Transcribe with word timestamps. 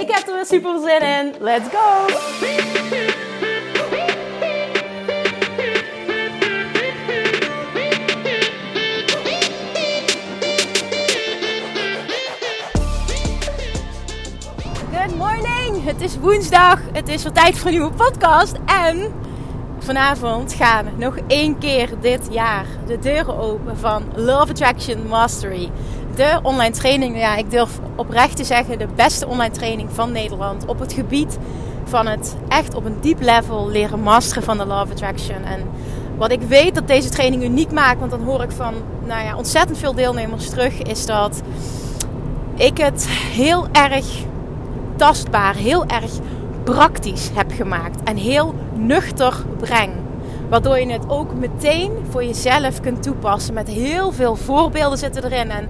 Ik 0.00 0.10
heb 0.10 0.26
er 0.28 0.34
weer 0.34 0.46
super 0.46 0.80
zin 0.80 1.00
in. 1.00 1.34
Let's 1.40 1.68
go! 1.68 2.06
Good 14.92 15.16
morning! 15.16 15.84
Het 15.84 16.00
is 16.00 16.18
woensdag. 16.18 16.80
Het 16.92 17.08
is 17.08 17.22
weer 17.22 17.32
tijd 17.32 17.58
voor 17.58 17.66
een 17.66 17.72
nieuwe 17.72 17.94
podcast. 17.94 18.56
En 18.66 19.14
vanavond 19.78 20.52
gaan 20.52 20.88
nog 20.96 21.16
één 21.26 21.58
keer 21.58 21.90
dit 22.00 22.28
jaar 22.30 22.66
de 22.86 22.98
deuren 22.98 23.38
open 23.38 23.78
van 23.78 24.04
Love 24.14 24.50
Attraction 24.50 25.06
Mastery. 25.06 25.70
De 26.16 26.38
online 26.42 26.74
training, 26.74 27.18
ja, 27.18 27.36
ik 27.36 27.50
durf 27.50 27.78
oprecht 27.96 28.36
te 28.36 28.44
zeggen, 28.44 28.78
de 28.78 28.88
beste 28.94 29.26
online 29.26 29.54
training 29.54 29.88
van 29.92 30.12
Nederland 30.12 30.66
op 30.66 30.78
het 30.78 30.92
gebied 30.92 31.38
van 31.84 32.06
het 32.06 32.36
echt 32.48 32.74
op 32.74 32.84
een 32.84 32.96
diep 33.00 33.20
level 33.20 33.68
leren 33.68 34.00
masteren 34.00 34.42
van 34.42 34.58
de 34.58 34.66
Love 34.66 34.92
Attraction. 34.92 35.44
En 35.44 35.60
wat 36.16 36.32
ik 36.32 36.40
weet 36.42 36.74
dat 36.74 36.86
deze 36.86 37.08
training 37.08 37.44
uniek 37.44 37.72
maakt, 37.72 37.98
want 37.98 38.10
dan 38.10 38.22
hoor 38.22 38.42
ik 38.42 38.50
van 38.50 38.74
nou 39.06 39.24
ja, 39.24 39.36
ontzettend 39.36 39.78
veel 39.78 39.94
deelnemers 39.94 40.48
terug, 40.48 40.82
is 40.82 41.06
dat 41.06 41.42
ik 42.54 42.78
het 42.78 43.06
heel 43.08 43.66
erg 43.72 44.06
tastbaar, 44.96 45.54
heel 45.54 45.86
erg 45.86 46.10
praktisch 46.64 47.30
heb 47.34 47.52
gemaakt 47.52 48.02
en 48.02 48.16
heel 48.16 48.54
nuchter 48.74 49.34
breng. 49.58 49.92
Waardoor 50.48 50.78
je 50.78 50.92
het 50.92 51.08
ook 51.08 51.34
meteen 51.34 51.92
voor 52.10 52.24
jezelf 52.24 52.80
kunt 52.80 53.02
toepassen. 53.02 53.54
Met 53.54 53.68
heel 53.68 54.12
veel 54.12 54.36
voorbeelden 54.36 54.98
zitten 54.98 55.24
erin. 55.24 55.50
En 55.50 55.68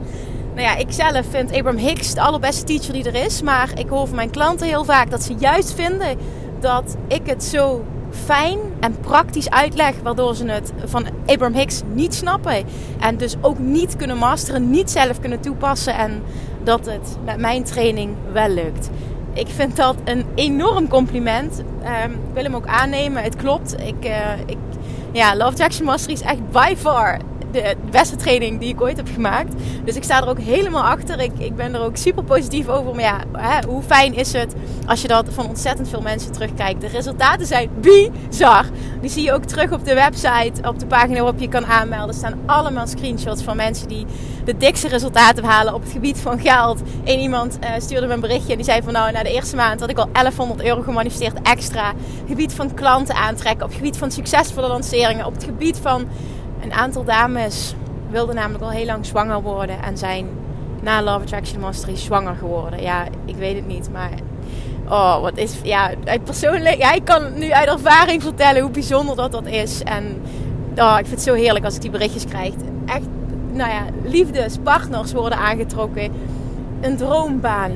nou 0.56 0.68
ja, 0.68 0.76
ik 0.76 0.92
zelf 0.92 1.26
vind 1.30 1.52
Abraham 1.52 1.80
Hicks 1.80 2.14
de 2.14 2.20
allerbeste 2.20 2.64
teacher 2.64 2.92
die 2.92 3.04
er 3.04 3.24
is. 3.24 3.42
Maar 3.42 3.78
ik 3.78 3.88
hoor 3.88 4.06
van 4.06 4.16
mijn 4.16 4.30
klanten 4.30 4.66
heel 4.66 4.84
vaak 4.84 5.10
dat 5.10 5.22
ze 5.22 5.34
juist 5.38 5.74
vinden 5.74 6.18
dat 6.60 6.96
ik 7.08 7.20
het 7.24 7.44
zo 7.44 7.84
fijn 8.10 8.58
en 8.80 9.00
praktisch 9.00 9.50
uitleg. 9.50 9.94
Waardoor 10.02 10.34
ze 10.34 10.46
het 10.46 10.72
van 10.84 11.06
Abraham 11.26 11.54
Hicks 11.58 11.82
niet 11.92 12.14
snappen. 12.14 12.64
En 13.00 13.16
dus 13.16 13.36
ook 13.40 13.58
niet 13.58 13.96
kunnen 13.96 14.16
masteren, 14.16 14.70
niet 14.70 14.90
zelf 14.90 15.20
kunnen 15.20 15.40
toepassen. 15.40 15.94
En 15.94 16.22
dat 16.64 16.86
het 16.86 17.16
met 17.24 17.38
mijn 17.38 17.64
training 17.64 18.16
wel 18.32 18.48
lukt 18.48 18.91
ik 19.36 19.48
vind 19.48 19.76
dat 19.76 19.96
een 20.04 20.24
enorm 20.34 20.88
compliment. 20.88 21.58
Um, 22.04 22.12
ik 22.12 22.34
wil 22.34 22.42
hem 22.42 22.54
ook 22.54 22.66
aannemen. 22.66 23.22
Het 23.22 23.36
klopt. 23.36 23.80
Ik, 23.80 24.04
uh, 24.04 24.41
ik, 24.46 24.56
ja, 25.12 25.36
Love 25.36 25.56
Jackson 25.56 25.84
Mastery 25.84 26.12
is 26.12 26.20
echt 26.20 26.50
by 26.50 26.74
far 26.76 27.18
de 27.62 27.90
beste 27.90 28.16
training 28.16 28.60
die 28.60 28.68
ik 28.68 28.80
ooit 28.80 28.96
heb 28.96 29.08
gemaakt. 29.14 29.52
Dus 29.84 29.96
ik 29.96 30.02
sta 30.02 30.22
er 30.22 30.28
ook 30.28 30.40
helemaal 30.40 30.82
achter. 30.82 31.20
Ik, 31.20 31.32
ik 31.38 31.56
ben 31.56 31.75
er 31.75 31.81
ook 31.81 31.97
super 31.97 32.25
positief 32.25 32.69
over. 32.69 32.94
Maar 32.94 33.04
ja, 33.04 33.20
hè, 33.32 33.66
hoe 33.69 33.82
fijn 33.82 34.14
is 34.14 34.32
het 34.32 34.54
als 34.86 35.03
je 35.03 35.08
dat 35.08 35.26
van 35.31 35.48
ontzettend 35.48 35.88
veel 35.88 36.00
mensen 36.00 36.32
terugkijkt. 36.32 36.81
De 36.81 36.88
resultaten 36.88 37.47
zijn 37.47 37.70
bizar. 37.81 38.64
Die 39.00 39.10
zie 39.10 39.22
je 39.22 39.32
ook 39.32 39.44
terug 39.44 39.72
op 39.72 39.84
de 39.84 39.94
website, 39.94 40.69
op 40.69 40.78
de 40.78 40.86
pagina 40.86 41.20
waarop 41.20 41.41
je 41.41 41.48
kan 41.48 41.66
aanmelden. 41.66 42.08
Er 42.08 42.14
staan 42.14 42.38
allemaal 42.47 42.86
screenshots 42.86 43.42
van 43.42 43.56
mensen 43.56 43.88
die 43.88 44.06
de 44.44 44.56
dikste 44.56 44.88
resultaten 44.88 45.44
halen 45.44 45.75
op 45.75 45.82
het 45.82 45.92
gebied 45.92 46.19
van 46.19 46.41
geld. 46.41 46.82
Eén 47.04 47.20
iemand 47.20 47.58
uh, 47.60 47.70
stuurde 47.78 48.06
me 48.06 48.12
een 48.12 48.20
berichtje 48.20 48.50
en 48.50 48.56
die 48.56 48.64
zei 48.64 48.82
van 48.82 48.92
nou, 48.92 49.12
na 49.12 49.22
de 49.22 49.32
eerste 49.32 49.56
maand 49.56 49.81
had 49.81 49.91
ik 49.91 49.98
al 49.98 50.08
1100 50.12 50.62
euro 50.62 50.82
gemanifesteerd 50.82 51.42
extra. 51.42 51.92
Gebied 52.28 52.52
van 52.52 52.75
klanten 52.75 53.14
aantrekken, 53.14 53.64
op 53.64 53.69
het 53.69 53.78
gebied 53.78 53.97
van 53.97 54.10
succesvolle 54.10 54.69
lanceringen, 54.69 55.26
op 55.26 55.34
het 55.34 55.44
gebied 55.44 55.78
van 55.82 56.06
een 56.66 56.72
aantal 56.72 57.04
dames 57.04 57.75
wilden 58.10 58.34
namelijk 58.34 58.65
al 58.65 58.71
heel 58.71 58.87
lang 58.87 59.06
zwanger 59.06 59.43
worden 59.43 59.82
en 59.82 59.99
zijn 59.99 60.28
na 60.82 61.03
Love 61.03 61.21
Attraction 61.21 61.60
Mastery 61.60 61.97
zwanger 61.97 62.34
geworden. 62.34 62.82
Ja, 62.82 63.04
ik 63.25 63.37
weet 63.37 63.56
het 63.56 63.66
niet, 63.66 63.91
maar 63.93 64.10
oh, 64.88 65.21
wat 65.21 65.37
is 65.37 65.55
ja, 65.62 65.91
persoonlijk, 66.25 66.76
ja, 66.76 66.99
kan 67.05 67.38
nu 67.38 67.50
uit 67.50 67.69
ervaring 67.69 68.22
vertellen 68.22 68.62
hoe 68.62 68.71
bijzonder 68.71 69.16
dat 69.16 69.32
dat 69.32 69.47
is 69.47 69.82
en 69.82 70.22
oh, 70.76 70.97
ik 70.99 71.06
vind 71.06 71.10
het 71.10 71.22
zo 71.22 71.34
heerlijk 71.34 71.65
als 71.65 71.75
ik 71.75 71.81
die 71.81 71.91
berichtjes 71.91 72.25
krijg. 72.25 72.55
Echt, 72.87 73.06
nou 73.53 73.71
ja, 73.71 73.84
liefdes, 74.05 74.56
partners 74.62 75.12
worden 75.12 75.38
aangetrokken, 75.38 76.12
een 76.81 76.97
droombaan, 76.97 77.72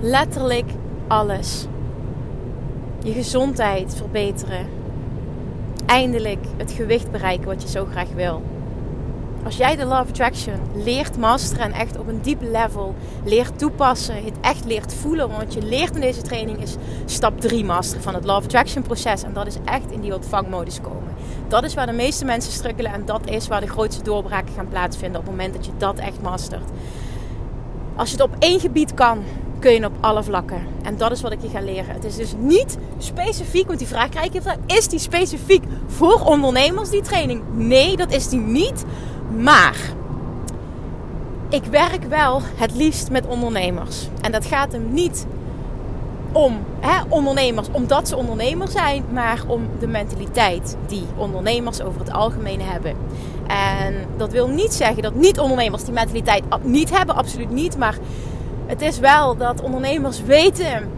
letterlijk 0.00 0.70
alles. 1.06 1.66
Je 3.02 3.12
gezondheid 3.12 3.94
verbeteren 3.96 4.66
eindelijk 5.92 6.44
het 6.56 6.72
gewicht 6.72 7.10
bereiken 7.10 7.46
wat 7.46 7.62
je 7.62 7.68
zo 7.68 7.84
graag 7.90 8.08
wil. 8.14 8.42
Als 9.44 9.56
jij 9.56 9.76
de 9.76 9.84
Love 9.84 10.08
Attraction 10.08 10.54
leert 10.74 11.18
masteren 11.18 11.64
en 11.64 11.72
echt 11.72 11.98
op 11.98 12.08
een 12.08 12.20
diep 12.22 12.42
level 12.42 12.94
leert 13.24 13.58
toepassen, 13.58 14.24
het 14.24 14.34
echt 14.40 14.64
leert 14.64 14.94
voelen, 14.94 15.30
want 15.30 15.54
je 15.54 15.62
leert 15.62 15.94
in 15.94 16.00
deze 16.00 16.22
training 16.22 16.62
is 16.62 16.76
stap 17.04 17.40
3 17.40 17.64
masteren 17.64 18.02
van 18.02 18.14
het 18.14 18.24
Love 18.24 18.44
Attraction 18.44 18.82
proces. 18.82 19.22
En 19.22 19.32
dat 19.32 19.46
is 19.46 19.56
echt 19.64 19.90
in 19.90 20.00
die 20.00 20.14
ontvangmodus 20.14 20.80
komen. 20.80 21.14
Dat 21.48 21.64
is 21.64 21.74
waar 21.74 21.86
de 21.86 21.92
meeste 21.92 22.24
mensen 22.24 22.52
strukkelen 22.52 22.92
en 22.92 23.04
dat 23.04 23.30
is 23.30 23.48
waar 23.48 23.60
de 23.60 23.66
grootste 23.68 24.02
doorbraken 24.02 24.54
gaan 24.54 24.68
plaatsvinden 24.68 25.20
op 25.20 25.26
het 25.26 25.36
moment 25.36 25.54
dat 25.54 25.66
je 25.66 25.72
dat 25.78 25.98
echt 25.98 26.22
mastert. 26.22 26.70
Als 27.96 28.10
je 28.10 28.16
het 28.16 28.24
op 28.24 28.36
één 28.38 28.60
gebied 28.60 28.94
kan, 28.94 29.22
kun 29.62 29.72
je 29.72 29.84
op 29.84 29.92
alle 30.00 30.22
vlakken. 30.22 30.66
En 30.82 30.96
dat 30.96 31.10
is 31.10 31.22
wat 31.22 31.32
ik 31.32 31.42
je 31.42 31.48
ga 31.48 31.60
leren. 31.60 31.94
Het 31.94 32.04
is 32.04 32.16
dus 32.16 32.34
niet 32.38 32.78
specifiek, 32.98 33.66
want 33.66 33.78
die 33.78 33.88
vraag 33.88 34.08
krijg 34.08 34.32
je 34.32 34.40
is 34.66 34.88
die 34.88 34.98
specifiek 34.98 35.64
voor 35.86 36.20
ondernemers, 36.24 36.90
die 36.90 37.00
training? 37.00 37.42
Nee, 37.52 37.96
dat 37.96 38.12
is 38.12 38.28
die 38.28 38.40
niet. 38.40 38.84
Maar 39.38 39.76
ik 41.48 41.64
werk 41.64 42.04
wel 42.04 42.40
het 42.56 42.74
liefst 42.74 43.10
met 43.10 43.26
ondernemers. 43.26 44.08
En 44.20 44.32
dat 44.32 44.46
gaat 44.46 44.72
hem 44.72 44.92
niet 44.92 45.26
om 46.32 46.58
hè, 46.80 47.02
ondernemers 47.08 47.68
omdat 47.72 48.08
ze 48.08 48.16
ondernemers 48.16 48.72
zijn, 48.72 49.04
maar 49.12 49.42
om 49.46 49.68
de 49.78 49.86
mentaliteit 49.86 50.76
die 50.86 51.04
ondernemers 51.16 51.82
over 51.82 52.00
het 52.00 52.12
algemeen 52.12 52.60
hebben. 52.60 52.96
En 53.46 53.94
dat 54.16 54.32
wil 54.32 54.48
niet 54.48 54.72
zeggen 54.72 55.02
dat 55.02 55.14
niet-ondernemers 55.14 55.84
die 55.84 55.92
mentaliteit 55.92 56.42
niet 56.62 56.96
hebben, 56.96 57.14
absoluut 57.14 57.50
niet. 57.50 57.78
Maar 57.78 57.98
het 58.72 58.82
is 58.82 58.98
wel 58.98 59.36
dat 59.36 59.62
ondernemers 59.62 60.22
weten. 60.22 60.90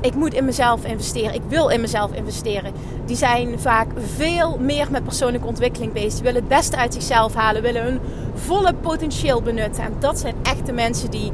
Ik 0.00 0.14
moet 0.14 0.34
in 0.34 0.44
mezelf 0.44 0.84
investeren. 0.84 1.34
Ik 1.34 1.42
wil 1.48 1.68
in 1.68 1.80
mezelf 1.80 2.12
investeren. 2.12 2.72
Die 3.04 3.16
zijn 3.16 3.60
vaak 3.60 3.86
veel 4.16 4.58
meer 4.60 4.90
met 4.90 5.04
persoonlijke 5.04 5.46
ontwikkeling 5.46 5.92
bezig. 5.92 6.14
Die 6.14 6.22
willen 6.22 6.40
het 6.40 6.48
beste 6.48 6.76
uit 6.76 6.94
zichzelf 6.94 7.34
halen. 7.34 7.62
Willen 7.62 7.82
hun 7.82 8.00
volle 8.34 8.74
potentieel 8.74 9.42
benutten. 9.42 9.84
En 9.84 9.92
dat 9.98 10.18
zijn 10.18 10.34
echt 10.42 10.66
de 10.66 10.72
mensen 10.72 11.10
die, 11.10 11.32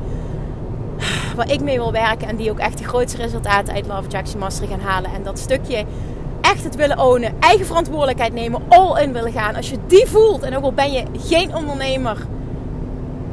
waar 1.36 1.50
ik 1.50 1.60
mee 1.60 1.76
wil 1.76 1.92
werken. 1.92 2.28
En 2.28 2.36
die 2.36 2.50
ook 2.50 2.58
echt 2.58 2.78
de 2.78 2.84
grootste 2.84 3.16
resultaten 3.16 3.74
uit 3.74 3.86
Love 3.86 4.08
Jackson 4.08 4.40
Mastery 4.40 4.68
gaan 4.68 4.80
halen. 4.80 5.10
En 5.14 5.22
dat 5.22 5.38
stukje 5.38 5.84
echt 6.40 6.64
het 6.64 6.74
willen 6.74 6.98
ownen. 6.98 7.34
Eigen 7.40 7.66
verantwoordelijkheid 7.66 8.32
nemen. 8.32 8.62
All 8.68 9.02
in 9.02 9.12
willen 9.12 9.32
gaan. 9.32 9.54
Als 9.54 9.70
je 9.70 9.78
die 9.86 10.06
voelt. 10.06 10.42
En 10.42 10.56
ook 10.56 10.64
al 10.64 10.72
ben 10.72 10.92
je 10.92 11.04
geen 11.18 11.54
ondernemer 11.56 12.16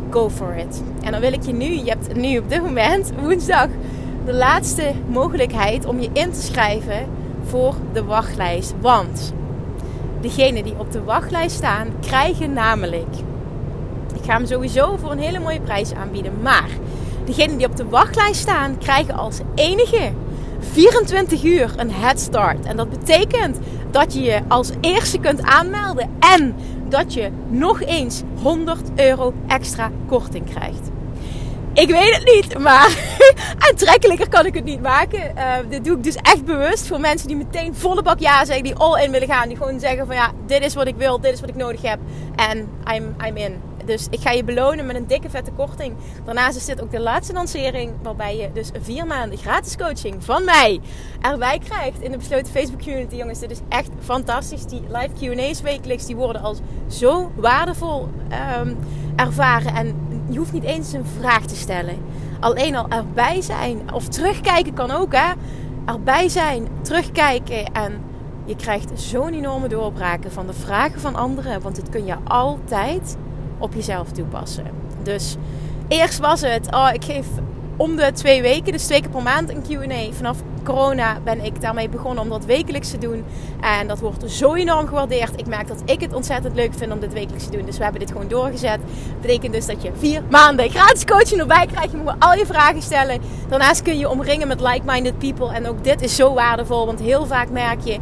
go 0.09 0.29
for 0.29 0.55
it. 0.55 0.83
En 1.03 1.11
dan 1.11 1.21
wil 1.21 1.33
ik 1.33 1.43
je 1.43 1.53
nu, 1.53 1.65
je 1.65 1.89
hebt 1.89 2.15
nu 2.15 2.37
op 2.37 2.49
dit 2.49 2.61
moment, 2.61 3.11
woensdag, 3.21 3.67
de 4.25 4.33
laatste 4.33 4.91
mogelijkheid 5.07 5.85
om 5.85 5.99
je 5.99 6.09
in 6.13 6.31
te 6.31 6.41
schrijven 6.41 7.07
voor 7.43 7.75
de 7.93 8.03
wachtlijst. 8.03 8.73
Want 8.81 9.33
degenen 10.21 10.63
die 10.63 10.73
op 10.77 10.91
de 10.91 11.03
wachtlijst 11.03 11.55
staan, 11.55 11.87
krijgen 12.01 12.53
namelijk. 12.53 13.15
Ik 14.15 14.25
ga 14.25 14.33
hem 14.33 14.45
sowieso 14.45 14.97
voor 14.97 15.11
een 15.11 15.19
hele 15.19 15.39
mooie 15.39 15.61
prijs 15.61 15.93
aanbieden. 15.93 16.33
Maar 16.41 16.69
degenen 17.25 17.57
die 17.57 17.67
op 17.67 17.75
de 17.75 17.89
wachtlijst 17.89 18.41
staan, 18.41 18.77
krijgen 18.77 19.13
als 19.13 19.39
enige 19.55 20.11
24 20.59 21.43
uur 21.43 21.73
een 21.77 21.91
head 21.91 22.19
start. 22.19 22.65
En 22.65 22.77
dat 22.77 22.89
betekent 22.89 23.57
dat 23.91 24.13
je 24.13 24.21
je 24.21 24.41
als 24.47 24.71
eerste 24.81 25.19
kunt 25.19 25.41
aanmelden 25.41 26.09
en 26.19 26.55
dat 26.89 27.13
je 27.13 27.29
nog 27.47 27.81
eens 27.81 28.21
100 28.41 28.81
euro 28.95 29.33
extra 29.47 29.91
korting 30.07 30.45
krijgt. 30.49 30.89
Ik 31.73 31.89
weet 31.89 32.15
het 32.15 32.25
niet, 32.25 32.57
maar 32.57 32.97
aantrekkelijker 33.69 34.29
kan 34.29 34.45
ik 34.45 34.53
het 34.53 34.63
niet 34.63 34.81
maken. 34.81 35.33
Uh, 35.35 35.53
dit 35.69 35.85
doe 35.85 35.97
ik 35.97 36.03
dus 36.03 36.15
echt 36.15 36.45
bewust 36.45 36.87
voor 36.87 36.99
mensen 36.99 37.27
die 37.27 37.37
meteen 37.37 37.75
volle 37.75 38.01
bak 38.01 38.19
ja 38.19 38.45
zeggen, 38.45 38.63
die 38.63 38.75
all 38.75 39.03
in 39.03 39.11
willen 39.11 39.27
gaan. 39.27 39.47
Die 39.47 39.57
gewoon 39.57 39.79
zeggen 39.79 40.05
van 40.05 40.15
ja, 40.15 40.31
dit 40.45 40.65
is 40.65 40.75
wat 40.75 40.87
ik 40.87 40.95
wil, 40.95 41.19
dit 41.19 41.33
is 41.33 41.39
wat 41.39 41.49
ik 41.49 41.55
nodig 41.55 41.81
heb. 41.81 41.99
En 42.35 42.57
I'm, 42.93 43.15
I'm 43.25 43.37
in. 43.37 43.68
Dus 43.89 44.07
ik 44.09 44.19
ga 44.19 44.31
je 44.31 44.43
belonen 44.43 44.85
met 44.85 44.95
een 44.95 45.07
dikke 45.07 45.29
vette 45.29 45.51
korting. 45.51 45.95
Daarnaast 46.25 46.57
is 46.57 46.65
dit 46.65 46.81
ook 46.81 46.91
de 46.91 46.99
laatste 46.99 47.33
lancering 47.33 47.91
waarbij 48.01 48.37
je 48.37 48.51
dus 48.53 48.69
vier 48.81 49.07
maanden 49.07 49.37
gratis 49.37 49.77
coaching 49.77 50.23
van 50.23 50.43
mij 50.45 50.79
erbij 51.21 51.59
krijgt 51.59 52.01
in 52.01 52.11
de 52.11 52.17
besloten 52.17 52.53
Facebook 52.53 52.81
community. 52.81 53.15
Jongens, 53.15 53.39
dit 53.39 53.51
is 53.51 53.59
echt 53.69 53.89
fantastisch. 53.99 54.65
Die 54.65 54.81
live 54.87 55.35
Q&A's 55.35 55.61
wekelijks, 55.61 56.05
die 56.05 56.15
worden 56.15 56.41
als 56.41 56.57
zo 56.87 57.31
waardevol 57.35 58.09
um, 58.59 58.77
ervaren. 59.15 59.75
En 59.75 59.95
je 60.29 60.37
hoeft 60.37 60.53
niet 60.53 60.63
eens 60.63 60.93
een 60.93 61.05
vraag 61.19 61.45
te 61.45 61.55
stellen. 61.55 61.97
Alleen 62.39 62.75
al 62.75 62.87
erbij 62.89 63.41
zijn 63.41 63.93
of 63.93 64.07
terugkijken 64.07 64.73
kan 64.73 64.91
ook 64.91 65.13
hè. 65.15 65.33
Erbij 65.85 66.29
zijn, 66.29 66.67
terugkijken 66.81 67.65
en 67.73 68.01
je 68.45 68.55
krijgt 68.55 69.01
zo'n 69.01 69.33
enorme 69.33 69.67
doorbraken 69.67 70.31
van 70.31 70.47
de 70.47 70.53
vragen 70.53 71.01
van 71.01 71.15
anderen. 71.15 71.61
Want 71.61 71.75
dit 71.75 71.89
kun 71.89 72.05
je 72.05 72.15
altijd 72.23 73.17
op 73.59 73.73
jezelf 73.73 74.11
toepassen. 74.11 74.65
Dus 75.03 75.35
eerst 75.87 76.19
was 76.19 76.41
het, 76.41 76.67
oh, 76.73 76.89
ik 76.93 77.03
geef 77.03 77.25
om 77.79 77.95
de 77.95 78.11
twee 78.11 78.41
weken, 78.41 78.71
dus 78.71 78.85
twee 78.85 79.01
keer 79.01 79.09
per 79.09 79.21
maand, 79.21 79.49
een 79.49 79.63
QA. 79.63 80.13
Vanaf 80.13 80.37
corona 80.63 81.19
ben 81.23 81.45
ik 81.45 81.61
daarmee 81.61 81.89
begonnen 81.89 82.23
om 82.23 82.29
dat 82.29 82.45
wekelijks 82.45 82.89
te 82.89 82.97
doen. 82.97 83.25
En 83.61 83.87
dat 83.87 83.99
wordt 83.99 84.31
zo 84.31 84.53
enorm 84.53 84.87
gewaardeerd. 84.87 85.39
Ik 85.39 85.47
merk 85.47 85.67
dat 85.67 85.81
ik 85.85 86.01
het 86.01 86.13
ontzettend 86.13 86.55
leuk 86.55 86.73
vind 86.73 86.91
om 86.91 86.99
dit 86.99 87.13
wekelijks 87.13 87.45
te 87.45 87.51
doen. 87.51 87.65
Dus 87.65 87.77
we 87.77 87.83
hebben 87.83 87.99
dit 88.01 88.11
gewoon 88.11 88.27
doorgezet. 88.27 88.79
Dat 88.79 89.21
betekent 89.21 89.53
dus 89.53 89.65
dat 89.65 89.81
je 89.81 89.91
vier 89.97 90.21
maanden 90.29 90.69
gratis 90.69 91.05
coaching 91.05 91.39
erbij 91.39 91.65
krijgt. 91.65 91.91
Je 91.91 91.97
moet 91.97 92.13
al 92.19 92.33
je 92.33 92.45
vragen 92.45 92.81
stellen. 92.81 93.21
Daarnaast 93.49 93.81
kun 93.81 93.97
je 93.97 94.09
omringen 94.09 94.47
met 94.47 94.61
like-minded 94.61 95.17
people. 95.17 95.53
En 95.53 95.67
ook 95.67 95.83
dit 95.83 96.01
is 96.01 96.15
zo 96.15 96.33
waardevol. 96.33 96.85
Want 96.85 96.99
heel 96.99 97.25
vaak 97.25 97.49
merk 97.49 97.79
je, 97.83 97.97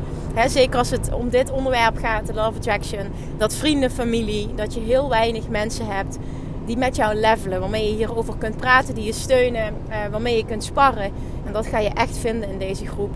zeker 0.46 0.78
als 0.78 0.90
het 0.90 1.14
om 1.14 1.30
dit 1.30 1.52
onderwerp 1.52 1.98
gaat, 1.98 2.28
de 2.28 2.34
Love 2.34 2.58
Attraction, 2.58 3.08
dat 3.38 3.56
vrienden, 3.56 3.92
familie, 3.92 4.56
dat 4.56 4.74
je 4.74 4.80
heel 4.80 5.10
weinig 5.10 5.48
mensen 5.50 5.88
hebt 5.88 6.18
die 6.66 6.78
met 6.78 6.96
jou 6.96 7.16
levelen. 7.16 7.60
Waarmee 7.60 7.90
je 7.90 7.96
hierover 7.96 8.38
kunt 8.38 8.58
praten, 8.58 8.96
die 8.96 9.04
je 9.04 9.14
steunen, 9.14 9.74
uh, 9.90 9.96
waarmee 10.12 10.38
je 10.38 10.46
kunt 10.46 10.64
sparren. 10.64 11.12
En 11.46 11.54
dat 11.54 11.68
ga 11.68 11.80
je 11.80 11.90
echt 11.90 12.18
vinden 12.18 12.50
in 12.50 12.58
deze 12.58 12.86
groep. 12.86 13.14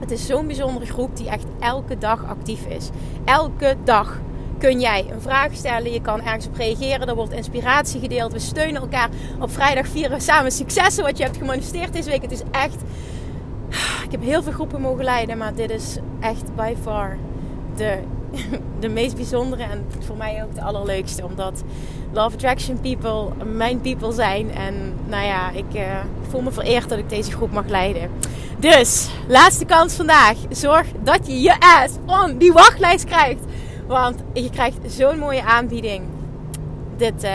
Het 0.00 0.10
is 0.10 0.26
zo'n 0.26 0.46
bijzondere 0.46 0.86
groep 0.86 1.16
die 1.16 1.28
echt 1.28 1.44
elke 1.60 1.98
dag 1.98 2.24
actief 2.26 2.66
is. 2.66 2.90
Elke 3.24 3.76
dag 3.84 4.20
kun 4.58 4.80
jij 4.80 5.06
een 5.12 5.20
vraag 5.20 5.54
stellen. 5.54 5.92
Je 5.92 6.00
kan 6.00 6.22
ergens 6.22 6.46
op 6.46 6.56
reageren. 6.56 7.08
Er 7.08 7.14
wordt 7.14 7.32
inspiratie 7.32 8.00
gedeeld. 8.00 8.32
We 8.32 8.38
steunen 8.38 8.80
elkaar. 8.80 9.08
Op 9.40 9.50
vrijdag 9.50 9.88
vieren 9.88 10.20
samen 10.20 10.52
successen 10.52 11.04
wat 11.04 11.18
je 11.18 11.24
hebt 11.24 11.36
gemanifesteerd 11.36 11.92
deze 11.92 12.10
week. 12.10 12.22
Het 12.22 12.32
is 12.32 12.42
echt... 12.50 12.82
Ik 14.06 14.12
heb 14.12 14.22
heel 14.22 14.42
veel 14.42 14.52
groepen 14.52 14.80
mogen 14.80 15.04
leiden. 15.04 15.38
Maar 15.38 15.54
dit 15.54 15.70
is 15.70 15.96
echt 16.20 16.54
by 16.54 16.74
far 16.82 17.16
de 17.76 17.98
de 18.80 18.88
meest 18.88 19.16
bijzondere 19.16 19.62
en 19.62 19.86
voor 19.98 20.16
mij 20.16 20.44
ook 20.44 20.54
de 20.54 20.62
allerleukste. 20.62 21.24
Omdat 21.24 21.62
Love 22.12 22.34
Attraction 22.34 22.80
people 22.80 23.44
mijn 23.44 23.80
people 23.80 24.12
zijn. 24.12 24.50
En 24.50 24.94
nou 25.06 25.24
ja, 25.24 25.50
ik 25.50 25.74
uh, 25.74 25.82
voel 26.28 26.40
me 26.40 26.50
vereerd 26.52 26.88
dat 26.88 26.98
ik 26.98 27.08
deze 27.08 27.30
groep 27.30 27.52
mag 27.52 27.66
leiden. 27.66 28.10
Dus, 28.58 29.08
laatste 29.28 29.64
kans 29.64 29.94
vandaag. 29.94 30.36
Zorg 30.48 30.86
dat 31.02 31.26
je 31.26 31.40
je 31.40 31.56
ass 31.60 31.94
on 32.06 32.38
die 32.38 32.52
wachtlijst 32.52 33.04
krijgt. 33.04 33.40
Want 33.86 34.22
je 34.32 34.50
krijgt 34.50 34.78
zo'n 34.86 35.18
mooie 35.18 35.44
aanbieding. 35.44 36.02
Dit 36.96 37.24
uh, 37.24 37.30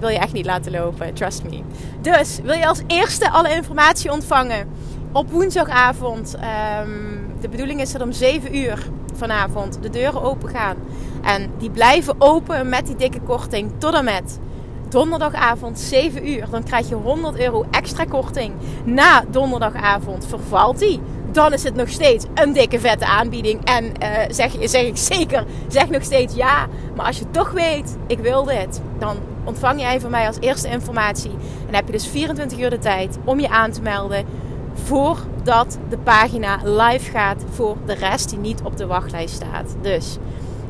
wil 0.00 0.08
je 0.08 0.18
echt 0.18 0.32
niet 0.32 0.46
laten 0.46 0.72
lopen, 0.72 1.14
trust 1.14 1.42
me. 1.42 1.60
Dus, 2.00 2.38
wil 2.42 2.54
je 2.54 2.66
als 2.66 2.82
eerste 2.86 3.30
alle 3.30 3.54
informatie 3.54 4.12
ontvangen 4.12 4.68
op 5.12 5.30
woensdagavond. 5.30 6.34
Um, 6.34 7.26
de 7.40 7.48
bedoeling 7.48 7.80
is 7.80 7.92
dat 7.92 8.02
om 8.02 8.12
7 8.12 8.56
uur 8.56 8.88
vanavond 9.14 9.78
de 9.82 9.90
deuren 9.90 10.22
open 10.22 10.48
gaan. 10.48 10.76
En 11.22 11.50
die 11.58 11.70
blijven 11.70 12.14
open 12.18 12.68
met 12.68 12.86
die 12.86 12.96
dikke 12.96 13.20
korting 13.20 13.70
tot 13.78 13.94
en 13.94 14.04
met 14.04 14.38
donderdagavond 14.88 15.78
7 15.78 16.28
uur. 16.28 16.46
Dan 16.50 16.62
krijg 16.62 16.88
je 16.88 16.94
100 16.94 17.40
euro 17.40 17.66
extra 17.70 18.04
korting. 18.04 18.52
Na 18.84 19.24
donderdagavond 19.30 20.26
vervalt 20.26 20.78
die. 20.78 21.00
Dan 21.32 21.52
is 21.52 21.62
het 21.62 21.74
nog 21.74 21.88
steeds 21.88 22.24
een 22.34 22.52
dikke 22.52 22.80
vette 22.80 23.06
aanbieding. 23.06 23.64
En 23.64 23.84
uh, 23.84 24.08
zeg, 24.28 24.52
zeg 24.60 24.82
ik 24.82 24.96
zeker, 24.96 25.44
zeg 25.68 25.88
nog 25.88 26.02
steeds 26.02 26.34
ja. 26.34 26.66
Maar 26.96 27.06
als 27.06 27.18
je 27.18 27.30
toch 27.30 27.50
weet, 27.50 27.96
ik 28.06 28.18
wil 28.18 28.44
dit, 28.44 28.80
dan 28.98 29.16
ontvang 29.44 29.80
jij 29.80 30.00
van 30.00 30.10
mij 30.10 30.26
als 30.26 30.36
eerste 30.40 30.68
informatie. 30.68 31.32
En 31.66 31.74
heb 31.74 31.86
je 31.86 31.92
dus 31.92 32.06
24 32.06 32.58
uur 32.58 32.70
de 32.70 32.78
tijd 32.78 33.18
om 33.24 33.40
je 33.40 33.48
aan 33.48 33.70
te 33.70 33.82
melden 33.82 34.26
voordat 34.88 35.78
de 35.88 35.98
pagina 35.98 36.58
live 36.64 37.10
gaat 37.10 37.44
voor 37.50 37.76
de 37.86 37.94
rest 37.94 38.30
die 38.30 38.38
niet 38.38 38.60
op 38.62 38.76
de 38.76 38.86
wachtlijst 38.86 39.34
staat. 39.34 39.76
Dus 39.80 40.16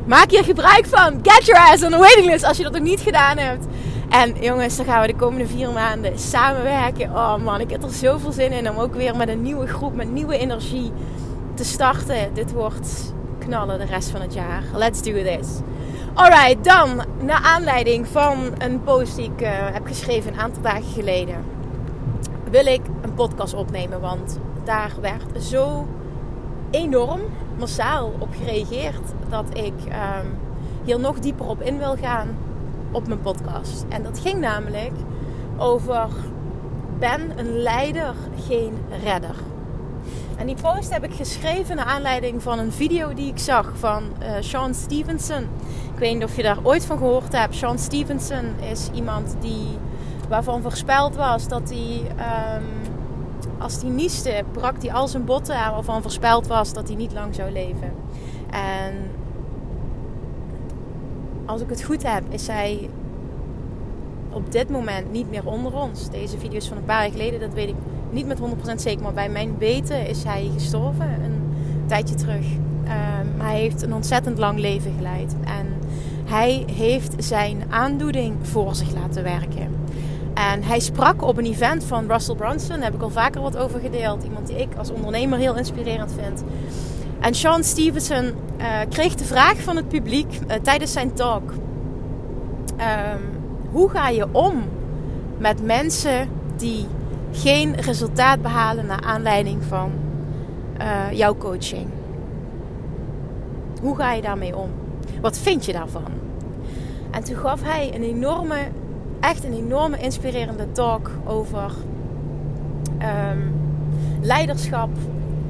maak 0.05 0.29
hier 0.29 0.43
gebruik 0.43 0.85
van. 0.85 1.19
Get 1.21 1.45
your 1.45 1.71
ass 1.71 1.83
on 1.83 1.91
the 1.91 1.97
waiting 1.97 2.25
list 2.25 2.43
als 2.43 2.57
je 2.57 2.63
dat 2.63 2.71
nog 2.71 2.81
niet 2.81 2.99
gedaan 2.99 3.37
hebt. 3.37 3.65
En 4.09 4.35
jongens, 4.39 4.75
dan 4.75 4.85
gaan 4.85 5.01
we 5.01 5.07
de 5.07 5.15
komende 5.15 5.47
vier 5.47 5.71
maanden 5.71 6.19
samenwerken. 6.19 7.09
Oh 7.09 7.35
man, 7.35 7.59
ik 7.59 7.69
heb 7.69 7.83
er 7.83 7.91
zoveel 7.91 8.31
zin 8.31 8.51
in 8.51 8.69
om 8.69 8.77
ook 8.77 8.93
weer 8.93 9.15
met 9.15 9.29
een 9.29 9.41
nieuwe 9.41 9.67
groep, 9.67 9.95
met 9.95 10.11
nieuwe 10.11 10.37
energie 10.37 10.91
te 11.53 11.63
starten. 11.63 12.33
Dit 12.33 12.51
wordt 12.51 13.13
knallen 13.37 13.79
de 13.79 13.85
rest 13.85 14.09
van 14.09 14.21
het 14.21 14.33
jaar. 14.33 14.63
Let's 14.73 15.01
do 15.01 15.11
this. 15.11 15.47
Alright, 16.13 16.63
dan 16.63 17.05
naar 17.21 17.41
aanleiding 17.43 18.07
van 18.07 18.37
een 18.57 18.83
post 18.83 19.15
die 19.15 19.31
ik 19.35 19.41
uh, 19.41 19.49
heb 19.51 19.87
geschreven 19.87 20.33
een 20.33 20.39
aantal 20.39 20.61
dagen 20.61 20.91
geleden 20.93 21.38
wil 22.49 22.65
ik 22.65 22.81
een 23.01 23.13
podcast 23.13 23.53
opnemen. 23.53 24.01
Want 24.01 24.39
daar 24.63 24.91
werd 25.01 25.43
zo 25.43 25.87
enorm 26.71 27.21
massaal 27.57 28.11
op 28.19 28.29
gereageerd 28.37 29.13
dat 29.29 29.45
ik 29.53 29.73
um, 29.85 30.37
hier 30.83 30.99
nog 30.99 31.19
dieper 31.19 31.47
op 31.47 31.61
in 31.61 31.77
wil 31.77 31.95
gaan 31.95 32.37
op 32.91 33.07
mijn 33.07 33.21
podcast. 33.21 33.85
En 33.89 34.03
dat 34.03 34.19
ging 34.19 34.39
namelijk 34.39 34.93
over 35.57 36.07
ben 36.99 37.39
een 37.39 37.57
leider, 37.57 38.13
geen 38.47 38.77
redder. 39.03 39.35
En 40.37 40.45
die 40.45 40.55
post 40.61 40.93
heb 40.93 41.03
ik 41.03 41.13
geschreven 41.13 41.75
naar 41.75 41.85
aanleiding 41.85 42.43
van 42.43 42.59
een 42.59 42.71
video 42.71 43.13
die 43.13 43.27
ik 43.27 43.39
zag 43.39 43.71
van 43.75 44.03
uh, 44.21 44.31
Sean 44.39 44.73
Stevenson. 44.73 45.47
Ik 45.93 45.99
weet 45.99 46.13
niet 46.13 46.23
of 46.23 46.35
je 46.35 46.43
daar 46.43 46.57
ooit 46.63 46.85
van 46.85 46.97
gehoord 46.97 47.33
hebt. 47.33 47.55
Sean 47.55 47.79
Stevenson 47.79 48.53
is 48.71 48.89
iemand 48.93 49.35
die 49.39 49.77
waarvan 50.29 50.61
voorspeld 50.61 51.15
was 51.15 51.47
dat 51.47 51.69
hij, 51.69 52.01
um, 52.57 52.65
als 53.57 53.81
hij 53.81 53.89
nieste, 53.89 54.43
brak 54.51 54.81
hij 54.81 54.93
al 54.93 55.07
zijn 55.07 55.25
botten. 55.25 55.55
Waarvan 55.55 56.01
voorspeld 56.01 56.47
was 56.47 56.73
dat 56.73 56.87
hij 56.87 56.97
niet 56.97 57.13
lang 57.13 57.35
zou 57.35 57.51
leven. 57.51 57.93
En 58.49 58.93
als 61.45 61.61
ik 61.61 61.69
het 61.69 61.83
goed 61.83 62.03
heb, 62.03 62.23
is 62.29 62.47
hij 62.47 62.89
op 64.29 64.51
dit 64.51 64.69
moment 64.69 65.11
niet 65.11 65.29
meer 65.29 65.47
onder 65.47 65.75
ons. 65.75 66.09
Deze 66.09 66.37
video 66.37 66.57
is 66.57 66.67
van 66.67 66.77
een 66.77 66.85
paar 66.85 67.01
jaar 67.01 67.11
geleden, 67.11 67.39
dat 67.39 67.53
weet 67.53 67.69
ik 67.69 67.75
niet 68.09 68.27
met 68.27 68.39
100% 68.39 68.75
zeker. 68.75 69.03
Maar 69.03 69.13
bij 69.13 69.29
mijn 69.29 69.57
weten 69.57 70.07
is 70.07 70.23
hij 70.23 70.49
gestorven 70.53 71.23
een 71.23 71.53
tijdje 71.85 72.15
terug. 72.15 72.45
Um, 72.83 73.41
hij 73.41 73.59
heeft 73.59 73.81
een 73.81 73.93
ontzettend 73.93 74.37
lang 74.37 74.59
leven 74.59 74.93
geleid. 74.97 75.35
En 75.43 75.67
hij 76.25 76.63
heeft 76.71 77.13
zijn 77.17 77.63
aandoening 77.69 78.35
voor 78.41 78.75
zich 78.75 78.93
laten 78.93 79.23
werken. 79.23 79.78
En 80.39 80.63
hij 80.63 80.79
sprak 80.79 81.21
op 81.21 81.37
een 81.37 81.45
event 81.45 81.83
van 81.83 82.07
Russell 82.07 82.35
Brunson. 82.35 82.75
Daar 82.75 82.83
heb 82.83 82.93
ik 82.93 83.01
al 83.01 83.09
vaker 83.09 83.41
wat 83.41 83.57
over 83.57 83.79
gedeeld. 83.79 84.23
Iemand 84.23 84.47
die 84.47 84.57
ik 84.57 84.75
als 84.77 84.91
ondernemer 84.91 85.39
heel 85.39 85.57
inspirerend 85.57 86.11
vind. 86.21 86.43
En 87.19 87.33
Sean 87.33 87.63
Stevenson 87.63 88.25
uh, 88.25 88.65
kreeg 88.89 89.15
de 89.15 89.23
vraag 89.23 89.61
van 89.61 89.75
het 89.75 89.87
publiek 89.87 90.33
uh, 90.33 90.55
tijdens 90.61 90.91
zijn 90.91 91.13
talk: 91.13 91.51
um, 91.51 93.21
Hoe 93.71 93.89
ga 93.89 94.09
je 94.09 94.27
om 94.31 94.63
met 95.37 95.65
mensen 95.65 96.29
die 96.55 96.85
geen 97.31 97.75
resultaat 97.75 98.41
behalen 98.41 98.85
naar 98.85 99.01
aanleiding 99.01 99.63
van 99.63 99.91
uh, 100.81 101.11
jouw 101.11 101.35
coaching? 101.37 101.87
Hoe 103.81 103.95
ga 103.95 104.13
je 104.13 104.21
daarmee 104.21 104.57
om? 104.57 104.69
Wat 105.21 105.37
vind 105.37 105.65
je 105.65 105.73
daarvan? 105.73 106.11
En 107.11 107.23
toen 107.23 107.35
gaf 107.35 107.63
hij 107.63 107.91
een 107.95 108.03
enorme 108.03 108.57
echt 109.19 109.43
een 109.43 109.53
enorme 109.53 109.97
inspirerende 109.97 110.71
talk 110.71 111.11
over 111.25 111.71
um, 113.01 113.53
leiderschap. 114.21 114.89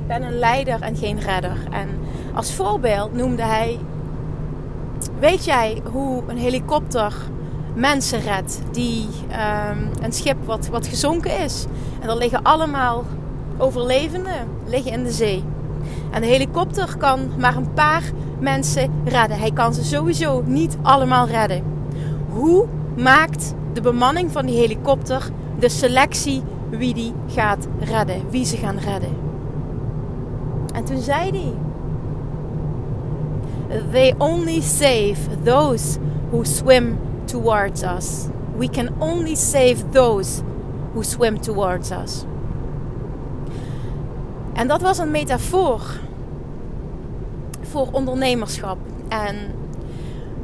Ik 0.01 0.07
ben 0.07 0.23
een 0.23 0.39
leider 0.39 0.81
en 0.81 0.95
geen 0.95 1.19
redder. 1.19 1.57
En 1.71 1.87
als 2.33 2.53
voorbeeld 2.53 3.13
noemde 3.13 3.43
hij: 3.43 3.79
Weet 5.19 5.45
jij 5.45 5.81
hoe 5.91 6.23
een 6.27 6.37
helikopter 6.37 7.13
mensen 7.73 8.19
redt 8.19 8.61
die 8.71 9.03
um, 9.03 9.89
een 10.01 10.13
schip 10.13 10.45
wat, 10.45 10.67
wat 10.67 10.87
gezonken 10.87 11.39
is? 11.39 11.65
En 12.01 12.09
er 12.09 12.17
liggen 12.17 12.43
allemaal 12.43 13.03
overlevenden 13.57 14.47
liggen 14.65 14.91
in 14.91 15.03
de 15.03 15.11
zee. 15.11 15.43
En 16.11 16.21
de 16.21 16.27
helikopter 16.27 16.97
kan 16.97 17.31
maar 17.37 17.55
een 17.55 17.73
paar 17.73 18.03
mensen 18.39 18.91
redden. 19.05 19.39
Hij 19.39 19.51
kan 19.51 19.73
ze 19.73 19.83
sowieso 19.83 20.43
niet 20.45 20.77
allemaal 20.81 21.27
redden. 21.27 21.63
Hoe 22.29 22.67
maakt 22.95 23.53
de 23.73 23.81
bemanning 23.81 24.31
van 24.31 24.45
die 24.45 24.57
helikopter 24.57 25.29
de 25.59 25.69
selectie 25.69 26.43
wie 26.69 26.93
die 26.93 27.13
gaat 27.27 27.67
redden, 27.79 28.29
wie 28.29 28.45
ze 28.45 28.57
gaan 28.57 28.77
redden. 28.77 29.15
En 30.73 30.83
toen 30.83 31.01
zei 31.01 31.29
hij: 31.29 31.53
They 33.91 34.15
only 34.17 34.61
save 34.61 35.15
those 35.43 35.99
who 36.29 36.43
swim 36.43 36.97
towards 37.25 37.83
us. 37.83 38.27
We 38.57 38.69
can 38.69 38.89
only 38.99 39.35
save 39.35 39.89
those 39.91 40.41
who 40.93 41.03
swim 41.03 41.41
towards 41.41 41.91
us. 41.91 42.23
En 44.53 44.67
dat 44.67 44.81
was 44.81 44.97
een 44.97 45.11
metafoor 45.11 45.81
voor 47.61 47.87
ondernemerschap. 47.91 48.77
En 49.07 49.35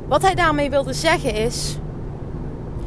wat 0.08 0.22
hij 0.22 0.36
daarmee 0.36 0.70
wilde 0.70 0.94
zeggen 0.94 1.34
is: 1.34 1.78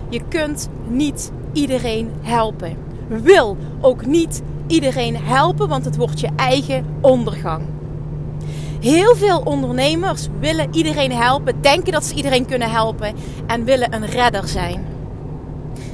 je 0.08 0.20
kunt 0.28 0.68
niet 0.88 1.32
iedereen 1.52 2.10
helpen. 2.20 2.76
Wil 3.08 3.56
ook 3.80 4.06
niet 4.06 4.42
iedereen 4.66 5.16
helpen, 5.16 5.68
want 5.68 5.84
het 5.84 5.96
wordt 5.96 6.20
je 6.20 6.28
eigen 6.36 6.86
ondergang. 7.00 7.62
Heel 8.80 9.16
veel 9.16 9.40
ondernemers 9.44 10.28
willen 10.40 10.74
iedereen 10.74 11.12
helpen, 11.12 11.60
denken 11.60 11.92
dat 11.92 12.04
ze 12.04 12.14
iedereen 12.14 12.46
kunnen 12.46 12.70
helpen 12.70 13.14
en 13.46 13.64
willen 13.64 13.94
een 13.94 14.06
redder 14.06 14.48
zijn. 14.48 14.86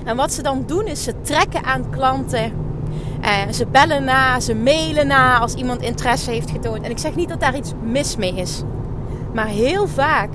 En 0.04 0.16
wat 0.16 0.32
ze 0.32 0.42
dan 0.42 0.64
doen 0.66 0.86
is 0.86 1.02
ze 1.02 1.20
trekken 1.20 1.64
aan 1.64 1.90
klanten. 1.90 2.52
Eh, 3.20 3.52
ze 3.52 3.66
bellen 3.66 4.04
na, 4.04 4.40
ze 4.40 4.54
mailen 4.54 5.06
na 5.06 5.38
als 5.38 5.54
iemand 5.54 5.82
interesse 5.82 6.30
heeft 6.30 6.50
getoond. 6.50 6.82
En 6.82 6.90
ik 6.90 6.98
zeg 6.98 7.14
niet 7.14 7.28
dat 7.28 7.40
daar 7.40 7.56
iets 7.56 7.72
mis 7.82 8.16
mee 8.16 8.34
is. 8.34 8.62
Maar 9.34 9.46
heel 9.46 9.88
vaak 9.88 10.30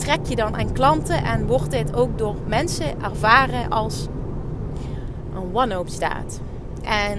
trek 0.00 0.26
je 0.26 0.36
dan 0.36 0.56
aan 0.56 0.72
klanten 0.72 1.24
en 1.24 1.46
wordt 1.46 1.70
dit 1.70 1.94
ook 1.94 2.18
door 2.18 2.34
mensen 2.46 3.02
ervaren 3.02 3.68
als 3.68 4.08
een 5.34 5.50
one-hoop 5.52 5.88
staat. 5.88 6.40
En 6.82 7.18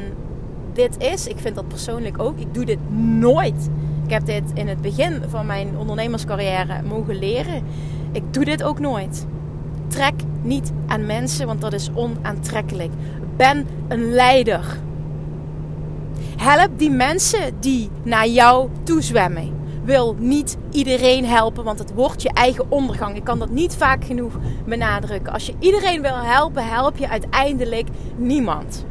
dit 0.73 0.97
is, 0.97 1.27
ik 1.27 1.37
vind 1.37 1.55
dat 1.55 1.67
persoonlijk 1.67 2.19
ook, 2.19 2.37
ik 2.39 2.53
doe 2.53 2.65
dit 2.65 2.91
nooit. 3.19 3.69
Ik 4.03 4.09
heb 4.11 4.25
dit 4.25 4.43
in 4.53 4.67
het 4.67 4.81
begin 4.81 5.21
van 5.27 5.45
mijn 5.45 5.77
ondernemerscarrière 5.77 6.81
mogen 6.81 7.15
leren. 7.19 7.63
Ik 8.11 8.33
doe 8.33 8.45
dit 8.45 8.63
ook 8.63 8.79
nooit. 8.79 9.25
Trek 9.87 10.13
niet 10.41 10.71
aan 10.87 11.05
mensen, 11.05 11.45
want 11.47 11.61
dat 11.61 11.73
is 11.73 11.89
onaantrekkelijk. 11.93 12.91
Ben 13.35 13.67
een 13.87 14.11
leider. 14.11 14.79
Help 16.37 16.69
die 16.79 16.91
mensen 16.91 17.53
die 17.59 17.89
naar 18.03 18.27
jou 18.27 18.69
toezwemmen. 18.83 19.59
Wil 19.91 20.15
niet 20.19 20.57
iedereen 20.69 21.25
helpen, 21.25 21.63
want 21.63 21.79
het 21.79 21.93
wordt 21.93 22.21
je 22.21 22.33
eigen 22.33 22.65
ondergang. 22.69 23.15
Ik 23.15 23.23
kan 23.23 23.39
dat 23.39 23.49
niet 23.49 23.75
vaak 23.75 24.05
genoeg 24.05 24.33
benadrukken. 24.65 25.33
Als 25.33 25.45
je 25.45 25.53
iedereen 25.59 26.01
wil 26.01 26.15
helpen, 26.15 26.67
help 26.67 26.97
je 26.97 27.09
uiteindelijk 27.09 27.87
niemand. 28.15 28.85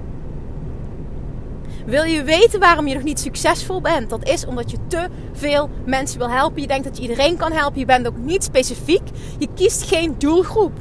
Wil 1.87 2.03
je 2.03 2.23
weten 2.23 2.61
waarom 2.61 2.87
je 2.87 2.95
nog 2.95 3.03
niet 3.03 3.21
succesvol 3.21 3.81
bent? 3.81 4.11
Dat 4.11 4.29
is 4.29 4.47
omdat 4.47 4.71
je 4.71 4.77
te 4.87 5.09
veel 5.33 5.71
mensen 5.85 6.19
wil 6.19 6.31
helpen. 6.31 6.61
Je 6.61 6.67
denkt 6.67 6.85
dat 6.85 6.97
je 6.97 7.03
iedereen 7.03 7.37
kan 7.37 7.53
helpen. 7.53 7.79
Je 7.79 7.87
bent 7.87 8.07
ook 8.07 8.17
niet 8.17 8.45
specifiek. 8.45 9.09
Je 9.39 9.49
kiest 9.55 9.83
geen 9.83 10.15
doelgroep. 10.19 10.73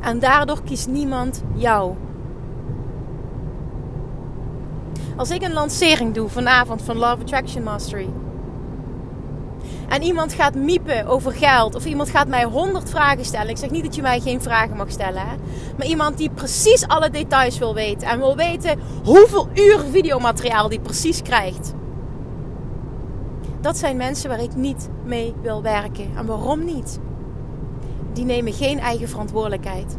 En 0.00 0.18
daardoor 0.18 0.62
kiest 0.62 0.88
niemand 0.88 1.42
jou. 1.54 1.94
Als 5.20 5.30
ik 5.30 5.42
een 5.42 5.52
lancering 5.52 6.14
doe 6.14 6.28
vanavond 6.28 6.82
van 6.82 6.96
Love 6.96 7.20
Attraction 7.20 7.62
Mastery. 7.62 8.08
En 9.88 10.02
iemand 10.02 10.32
gaat 10.32 10.54
miepen 10.54 11.06
over 11.06 11.32
geld. 11.32 11.74
Of 11.74 11.84
iemand 11.84 12.10
gaat 12.10 12.28
mij 12.28 12.44
honderd 12.44 12.90
vragen 12.90 13.24
stellen. 13.24 13.48
Ik 13.48 13.56
zeg 13.56 13.70
niet 13.70 13.84
dat 13.84 13.94
je 13.94 14.02
mij 14.02 14.20
geen 14.20 14.42
vragen 14.42 14.76
mag 14.76 14.90
stellen. 14.90 15.22
Hè? 15.22 15.36
Maar 15.76 15.86
iemand 15.86 16.18
die 16.18 16.30
precies 16.30 16.86
alle 16.86 17.10
details 17.10 17.58
wil 17.58 17.74
weten. 17.74 18.08
En 18.08 18.18
wil 18.18 18.36
weten 18.36 18.78
hoeveel 19.04 19.48
uur 19.54 19.80
videomateriaal 19.90 20.68
die 20.68 20.80
precies 20.80 21.22
krijgt. 21.22 21.74
Dat 23.60 23.76
zijn 23.76 23.96
mensen 23.96 24.28
waar 24.28 24.42
ik 24.42 24.54
niet 24.54 24.88
mee 25.04 25.34
wil 25.42 25.62
werken. 25.62 26.10
En 26.16 26.26
waarom 26.26 26.64
niet? 26.64 27.00
die 28.12 28.24
nemen 28.24 28.52
geen 28.52 28.78
eigen 28.78 29.08
verantwoordelijkheid. 29.08 29.96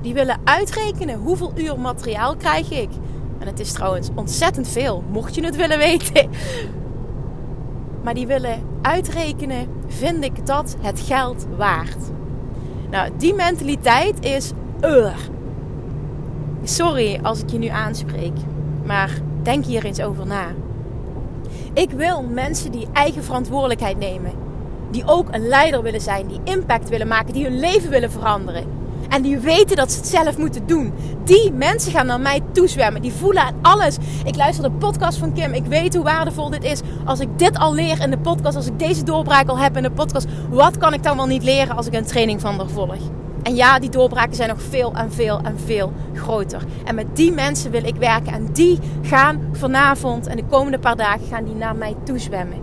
Die 0.00 0.14
willen 0.14 0.40
uitrekenen 0.44 1.18
hoeveel 1.18 1.52
uur 1.54 1.80
materiaal 1.80 2.36
krijg 2.36 2.70
ik. 2.70 2.88
En 3.38 3.46
het 3.46 3.60
is 3.60 3.72
trouwens 3.72 4.08
ontzettend 4.14 4.68
veel, 4.68 5.04
mocht 5.10 5.34
je 5.34 5.44
het 5.44 5.56
willen 5.56 5.78
weten. 5.78 6.30
Maar 8.02 8.14
die 8.14 8.26
willen 8.26 8.62
uitrekenen, 8.82 9.66
vind 9.86 10.24
ik 10.24 10.46
dat 10.46 10.76
het 10.80 11.00
geld 11.00 11.46
waard? 11.56 11.98
Nou, 12.90 13.10
die 13.16 13.34
mentaliteit 13.34 14.24
is... 14.24 14.52
Sorry 16.62 17.20
als 17.22 17.40
ik 17.40 17.50
je 17.50 17.58
nu 17.58 17.66
aanspreek, 17.66 18.36
maar 18.84 19.10
denk 19.42 19.64
hier 19.64 19.84
eens 19.84 20.00
over 20.00 20.26
na. 20.26 20.46
Ik 21.72 21.90
wil 21.90 22.22
mensen 22.22 22.72
die 22.72 22.86
eigen 22.92 23.24
verantwoordelijkheid 23.24 23.98
nemen 23.98 24.32
die 24.90 25.06
ook 25.06 25.28
een 25.30 25.48
leider 25.48 25.82
willen 25.82 26.00
zijn, 26.00 26.26
die 26.26 26.40
impact 26.44 26.88
willen 26.88 27.08
maken, 27.08 27.32
die 27.32 27.44
hun 27.44 27.58
leven 27.58 27.90
willen 27.90 28.10
veranderen. 28.10 28.64
En 29.08 29.22
die 29.22 29.38
weten 29.38 29.76
dat 29.76 29.92
ze 29.92 29.98
het 29.98 30.06
zelf 30.06 30.38
moeten 30.38 30.66
doen. 30.66 30.92
Die 31.24 31.52
mensen 31.52 31.92
gaan 31.92 32.06
naar 32.06 32.20
mij 32.20 32.40
toezwemmen. 32.52 33.02
Die 33.02 33.12
voelen 33.12 33.54
alles. 33.62 33.96
Ik 34.24 34.36
luister 34.36 34.64
de 34.64 34.70
podcast 34.70 35.18
van 35.18 35.32
Kim. 35.32 35.52
Ik 35.52 35.64
weet 35.64 35.94
hoe 35.94 36.04
waardevol 36.04 36.50
dit 36.50 36.64
is. 36.64 36.80
Als 37.04 37.20
ik 37.20 37.28
dit 37.36 37.58
al 37.58 37.74
leer 37.74 38.00
in 38.00 38.10
de 38.10 38.18
podcast, 38.18 38.56
als 38.56 38.66
ik 38.66 38.78
deze 38.78 39.02
doorbraak 39.02 39.48
al 39.48 39.58
heb 39.58 39.76
in 39.76 39.82
de 39.82 39.90
podcast, 39.90 40.26
wat 40.50 40.78
kan 40.78 40.92
ik 40.92 41.02
dan 41.02 41.16
wel 41.16 41.26
niet 41.26 41.42
leren 41.42 41.76
als 41.76 41.86
ik 41.86 41.94
een 41.94 42.06
training 42.06 42.40
van 42.40 42.56
haar 42.58 42.68
volg? 42.68 42.96
En 43.42 43.54
ja, 43.54 43.78
die 43.78 43.90
doorbraken 43.90 44.36
zijn 44.36 44.48
nog 44.48 44.62
veel 44.62 44.92
en 44.94 45.12
veel 45.12 45.40
en 45.44 45.58
veel 45.58 45.92
groter. 46.14 46.62
En 46.84 46.94
met 46.94 47.16
die 47.16 47.32
mensen 47.32 47.70
wil 47.70 47.84
ik 47.84 47.96
werken. 47.96 48.32
En 48.32 48.52
die 48.52 48.78
gaan 49.02 49.40
vanavond 49.52 50.26
en 50.26 50.36
de 50.36 50.44
komende 50.44 50.78
paar 50.78 50.96
dagen 50.96 51.26
gaan 51.26 51.44
die 51.44 51.54
naar 51.54 51.76
mij 51.76 51.96
toezwemmen. 52.04 52.58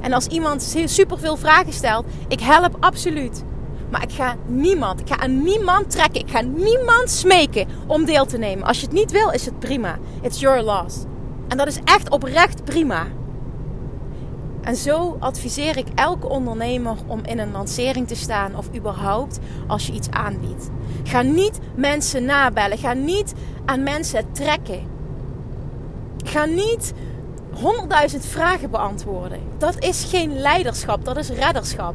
En 0.00 0.12
als 0.12 0.26
iemand 0.26 0.76
super 0.84 1.18
veel 1.18 1.36
vragen 1.36 1.72
stelt, 1.72 2.06
ik 2.28 2.40
help 2.40 2.76
absoluut. 2.80 3.44
Maar 3.90 4.02
ik 4.02 4.12
ga 4.12 4.36
niemand, 4.46 5.00
ik 5.00 5.08
ga 5.08 5.18
aan 5.18 5.42
niemand 5.42 5.90
trekken. 5.90 6.20
Ik 6.20 6.30
ga 6.30 6.40
niemand 6.40 7.10
smeken 7.10 7.66
om 7.86 8.04
deel 8.04 8.26
te 8.26 8.38
nemen. 8.38 8.66
Als 8.66 8.80
je 8.80 8.86
het 8.86 8.94
niet 8.94 9.10
wil, 9.10 9.30
is 9.30 9.44
het 9.44 9.58
prima. 9.58 9.98
It's 10.22 10.40
your 10.40 10.62
loss. 10.62 10.96
En 11.48 11.56
dat 11.56 11.66
is 11.66 11.78
echt 11.84 12.10
oprecht 12.10 12.64
prima. 12.64 13.06
En 14.62 14.76
zo 14.76 15.16
adviseer 15.20 15.76
ik 15.76 15.86
elke 15.94 16.28
ondernemer 16.28 16.96
om 17.06 17.20
in 17.24 17.38
een 17.38 17.52
lancering 17.52 18.08
te 18.08 18.14
staan 18.14 18.56
of 18.56 18.68
überhaupt 18.74 19.38
als 19.66 19.86
je 19.86 19.92
iets 19.92 20.10
aanbiedt. 20.10 20.70
Ga 21.02 21.22
niet 21.22 21.58
mensen 21.76 22.24
nabellen. 22.24 22.78
Ga 22.78 22.92
niet 22.92 23.32
aan 23.64 23.82
mensen 23.82 24.32
trekken. 24.32 24.80
Ga 26.24 26.44
niet 26.44 26.92
honderdduizend 27.52 28.26
vragen 28.26 28.70
beantwoorden. 28.70 29.40
Dat 29.58 29.84
is 29.84 30.04
geen 30.04 30.38
leiderschap, 30.38 31.04
dat 31.04 31.16
is 31.16 31.28
redderschap. 31.28 31.94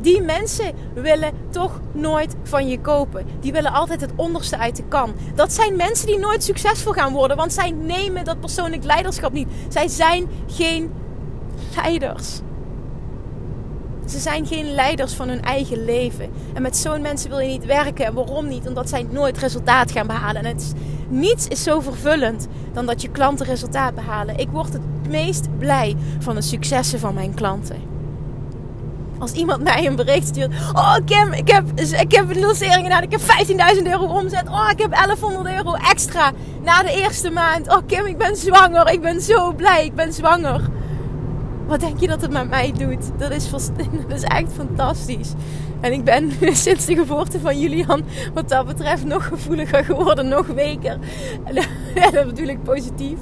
Die 0.00 0.22
mensen 0.22 0.74
willen 0.94 1.32
toch 1.50 1.80
nooit 1.92 2.34
van 2.42 2.68
je 2.68 2.80
kopen. 2.80 3.26
Die 3.40 3.52
willen 3.52 3.72
altijd 3.72 4.00
het 4.00 4.12
onderste 4.16 4.58
uit 4.58 4.76
de 4.76 4.84
kan. 4.88 5.12
Dat 5.34 5.52
zijn 5.52 5.76
mensen 5.76 6.06
die 6.06 6.18
nooit 6.18 6.44
succesvol 6.44 6.92
gaan 6.92 7.12
worden, 7.12 7.36
want 7.36 7.52
zij 7.52 7.70
nemen 7.70 8.24
dat 8.24 8.40
persoonlijk 8.40 8.84
leiderschap 8.84 9.32
niet. 9.32 9.48
Zij 9.68 9.88
zijn 9.88 10.28
geen 10.46 10.92
leiders. 11.76 12.40
Ze 14.06 14.18
zijn 14.18 14.46
geen 14.46 14.74
leiders 14.74 15.14
van 15.14 15.28
hun 15.28 15.42
eigen 15.42 15.84
leven. 15.84 16.30
En 16.54 16.62
met 16.62 16.76
zo'n 16.76 17.02
mensen 17.02 17.30
wil 17.30 17.38
je 17.38 17.48
niet 17.48 17.64
werken. 17.64 18.04
En 18.04 18.14
waarom 18.14 18.48
niet? 18.48 18.68
Omdat 18.68 18.88
zij 18.88 19.06
nooit 19.10 19.38
resultaat 19.38 19.92
gaan 19.92 20.06
behalen. 20.06 20.44
En 20.44 20.54
het 20.54 20.72
niets 21.08 21.48
is 21.48 21.62
zo 21.62 21.80
vervullend 21.80 22.46
dan 22.72 22.86
dat 22.86 23.02
je 23.02 23.08
klanten 23.08 23.46
resultaat 23.46 23.94
behalen. 23.94 24.38
Ik 24.38 24.48
word 24.48 24.72
het 24.72 25.08
meest 25.08 25.58
blij 25.58 25.96
van 26.18 26.34
de 26.34 26.42
successen 26.42 26.98
van 26.98 27.14
mijn 27.14 27.34
klanten. 27.34 27.89
Als 29.20 29.32
iemand 29.32 29.62
mij 29.62 29.86
een 29.86 29.96
bericht 29.96 30.26
stuurt. 30.26 30.52
Oh 30.72 30.96
Kim, 31.04 31.32
ik 31.32 31.48
heb, 31.48 31.64
ik 32.00 32.12
heb 32.12 32.30
een 32.30 32.40
lancering 32.40 32.82
gedaan. 32.82 33.02
Ik 33.02 33.10
heb 33.10 33.20
15.000 33.76 33.82
euro 33.82 34.04
omzet. 34.04 34.48
Oh, 34.48 34.68
ik 34.70 34.78
heb 34.78 34.90
1100 34.90 35.54
euro 35.56 35.74
extra 35.74 36.32
na 36.62 36.82
de 36.82 37.02
eerste 37.02 37.30
maand. 37.30 37.68
Oh 37.68 37.78
Kim, 37.86 38.06
ik 38.06 38.18
ben 38.18 38.36
zwanger. 38.36 38.90
Ik 38.92 39.00
ben 39.00 39.20
zo 39.20 39.52
blij. 39.52 39.84
Ik 39.84 39.94
ben 39.94 40.12
zwanger. 40.12 40.60
Wat 41.66 41.80
denk 41.80 42.00
je 42.00 42.06
dat 42.06 42.20
het 42.20 42.30
met 42.30 42.48
mij 42.48 42.72
doet? 42.72 43.18
Dat 43.18 43.30
is, 43.30 43.50
dat 44.08 44.16
is 44.16 44.22
echt 44.22 44.52
fantastisch. 44.52 45.32
En 45.80 45.92
ik 45.92 46.04
ben 46.04 46.32
sinds 46.52 46.84
de 46.84 46.94
geboorte 46.94 47.40
van 47.40 47.60
Julian 47.60 48.04
wat 48.34 48.48
dat 48.48 48.66
betreft 48.66 49.04
nog 49.04 49.26
gevoeliger 49.26 49.84
geworden, 49.84 50.28
nog 50.28 50.46
weker. 50.46 50.98
dat 52.12 52.26
bedoel 52.26 52.48
ik 52.48 52.62
positief. 52.62 53.18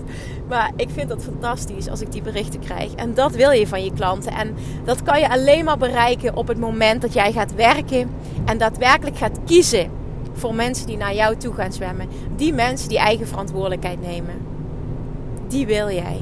Maar 0.49 0.71
ik 0.76 0.90
vind 0.90 1.09
dat 1.09 1.25
fantastisch 1.25 1.88
als 1.88 2.00
ik 2.00 2.12
die 2.12 2.23
berichten 2.23 2.61
krijg. 2.61 2.95
En 2.95 3.14
dat 3.14 3.33
wil 3.33 3.50
je 3.50 3.67
van 3.67 3.85
je 3.85 3.93
klanten. 3.93 4.33
En 4.33 4.55
dat 4.85 5.02
kan 5.02 5.21
je 5.21 5.31
alleen 5.31 5.64
maar 5.64 5.78
bereiken 5.78 6.37
op 6.37 6.49
het 6.49 6.59
moment 6.59 7.02
dat 7.02 7.12
jij 7.12 7.33
gaat 7.33 7.55
werken 7.55 8.11
en 8.45 8.59
daadwerkelijk 8.59 9.17
gaat 9.17 9.38
kiezen 9.45 9.90
voor 10.33 10.55
mensen 10.55 10.87
die 10.87 10.97
naar 10.97 11.14
jou 11.14 11.37
toe 11.37 11.55
gaan 11.55 11.73
zwemmen. 11.73 12.09
Die 12.37 12.52
mensen 12.52 12.88
die 12.88 12.99
eigen 12.99 13.26
verantwoordelijkheid 13.26 14.00
nemen. 14.00 14.35
Die 15.49 15.67
wil 15.67 15.90
jij. 15.90 16.21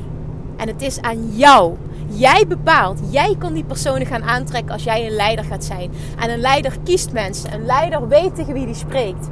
En 0.57 0.69
het 0.69 0.83
is 0.83 1.01
aan 1.01 1.37
jou 1.37 1.77
Jij 2.09 2.47
bepaalt. 2.47 3.01
Jij 3.11 3.37
kan 3.39 3.53
die 3.53 3.65
personen 3.65 4.07
gaan 4.07 4.23
aantrekken 4.23 4.73
als 4.73 4.85
jij 4.85 5.07
een 5.07 5.17
leider 5.17 5.45
gaat 5.45 5.65
zijn. 5.65 5.91
En 6.19 6.31
een 6.31 6.39
leider 6.39 6.77
kiest 6.85 7.13
mensen. 7.13 7.53
Een 7.53 7.65
leider 7.65 8.09
weet 8.09 8.35
tegen 8.35 8.55
wie 8.55 8.67
die 8.67 8.75
spreekt. 8.75 9.29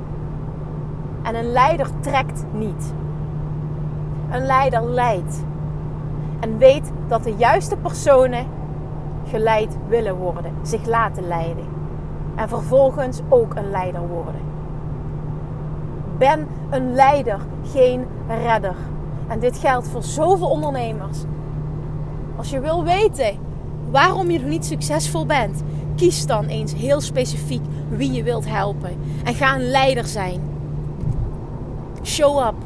En 1.23 1.35
een 1.35 1.53
leider 1.53 1.87
trekt 2.01 2.45
niet. 2.53 2.93
Een 4.35 4.47
leider 4.47 4.85
leidt. 4.85 5.45
En 6.41 6.59
weet 6.59 6.93
dat 7.09 7.25
de 7.25 7.35
juiste 7.37 7.77
personen 7.77 8.47
geleid 9.29 9.77
willen 9.89 10.17
worden, 10.17 10.53
zich 10.63 10.87
laten 10.87 11.27
leiden. 11.29 11.65
En 12.35 12.49
vervolgens 12.49 13.21
ook 13.29 13.55
een 13.55 13.71
leider 13.71 14.09
worden. 14.09 14.41
Ben 16.19 16.47
een 16.71 16.95
leider, 16.95 17.39
geen 17.73 18.07
redder. 18.29 18.75
En 19.29 19.39
dit 19.39 19.59
geldt 19.59 19.89
voor 19.89 20.03
zoveel 20.03 20.49
ondernemers. 20.51 21.19
Als 22.37 22.51
je 22.51 22.61
wil 22.61 22.85
weten 22.85 23.39
waarom 23.91 24.31
je 24.31 24.39
nog 24.39 24.49
niet 24.49 24.67
succesvol 24.67 25.27
bent, 25.27 25.63
kies 25.97 26.27
dan 26.27 26.47
eens 26.47 26.75
heel 26.75 27.01
specifiek 27.01 27.65
wie 27.89 28.13
je 28.13 28.23
wilt 28.23 28.49
helpen. 28.49 28.97
En 29.25 29.35
ga 29.35 29.55
een 29.55 29.71
leider 29.71 30.05
zijn. 30.05 30.41
Show 32.03 32.47
up. 32.47 32.64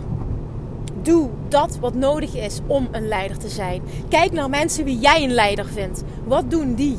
Doe 1.09 1.29
dat 1.49 1.79
wat 1.81 1.95
nodig 1.95 2.35
is 2.35 2.61
om 2.67 2.89
een 2.91 3.09
leider 3.09 3.39
te 3.39 3.49
zijn. 3.49 3.83
Kijk 4.09 4.33
naar 4.33 4.51
mensen 4.51 4.85
wie 4.85 4.99
jij 4.99 5.25
een 5.25 5.33
leider 5.33 5.67
vindt. 5.67 6.03
Wat 6.25 6.51
doen 6.51 6.75
die? 6.75 6.97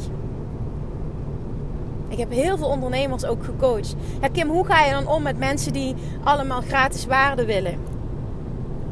Ik 2.07 2.17
heb 2.17 2.31
heel 2.31 2.57
veel 2.57 2.67
ondernemers 2.67 3.25
ook 3.25 3.43
gecoacht. 3.43 3.95
Ja, 4.21 4.27
Kim, 4.27 4.49
hoe 4.49 4.65
ga 4.65 4.83
je 4.85 4.91
dan 4.91 5.07
om 5.07 5.23
met 5.23 5.37
mensen 5.37 5.73
die 5.73 5.95
allemaal 6.23 6.61
gratis 6.61 7.05
waarde 7.05 7.45
willen? 7.45 7.77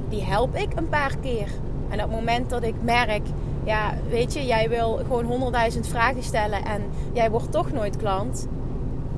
Die 0.09 0.23
help 0.23 0.55
ik 0.55 0.69
een 0.75 0.89
paar 0.89 1.15
keer. 1.21 1.47
En 1.89 2.03
op 2.03 2.09
het 2.09 2.19
moment 2.19 2.49
dat 2.49 2.63
ik 2.63 2.75
merk, 2.81 3.23
ja, 3.63 3.93
weet 4.09 4.33
je, 4.33 4.45
jij 4.45 4.69
wil 4.69 4.99
gewoon 5.07 5.25
honderdduizend 5.25 5.87
vragen 5.87 6.23
stellen 6.23 6.65
en 6.65 6.81
jij 7.13 7.31
wordt 7.31 7.51
toch 7.51 7.71
nooit 7.71 7.97
klant, 7.97 8.47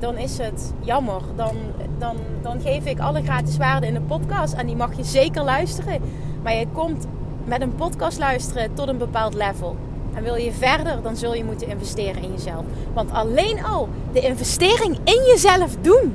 dan 0.00 0.18
is 0.18 0.38
het 0.38 0.72
jammer. 0.80 1.20
Dan, 1.36 1.56
dan, 1.98 2.16
dan 2.42 2.60
geef 2.60 2.84
ik 2.84 3.00
alle 3.00 3.22
gratis 3.22 3.56
waarde 3.56 3.86
in 3.86 3.94
de 3.94 4.00
podcast 4.00 4.54
en 4.54 4.66
die 4.66 4.76
mag 4.76 4.96
je 4.96 5.04
zeker 5.04 5.44
luisteren. 5.44 6.02
Maar 6.42 6.54
je 6.54 6.66
komt 6.72 7.06
met 7.44 7.60
een 7.60 7.74
podcast 7.74 8.18
luisteren 8.18 8.74
tot 8.74 8.88
een 8.88 8.98
bepaald 8.98 9.34
level. 9.34 9.76
En 10.14 10.22
wil 10.22 10.34
je 10.34 10.52
verder, 10.52 11.02
dan 11.02 11.16
zul 11.16 11.34
je 11.34 11.44
moeten 11.44 11.68
investeren 11.68 12.22
in 12.22 12.32
jezelf. 12.32 12.64
Want 12.92 13.12
alleen 13.12 13.64
al 13.64 13.88
de 14.12 14.20
investering 14.20 14.98
in 15.04 15.22
jezelf 15.26 15.76
doen, 15.80 16.14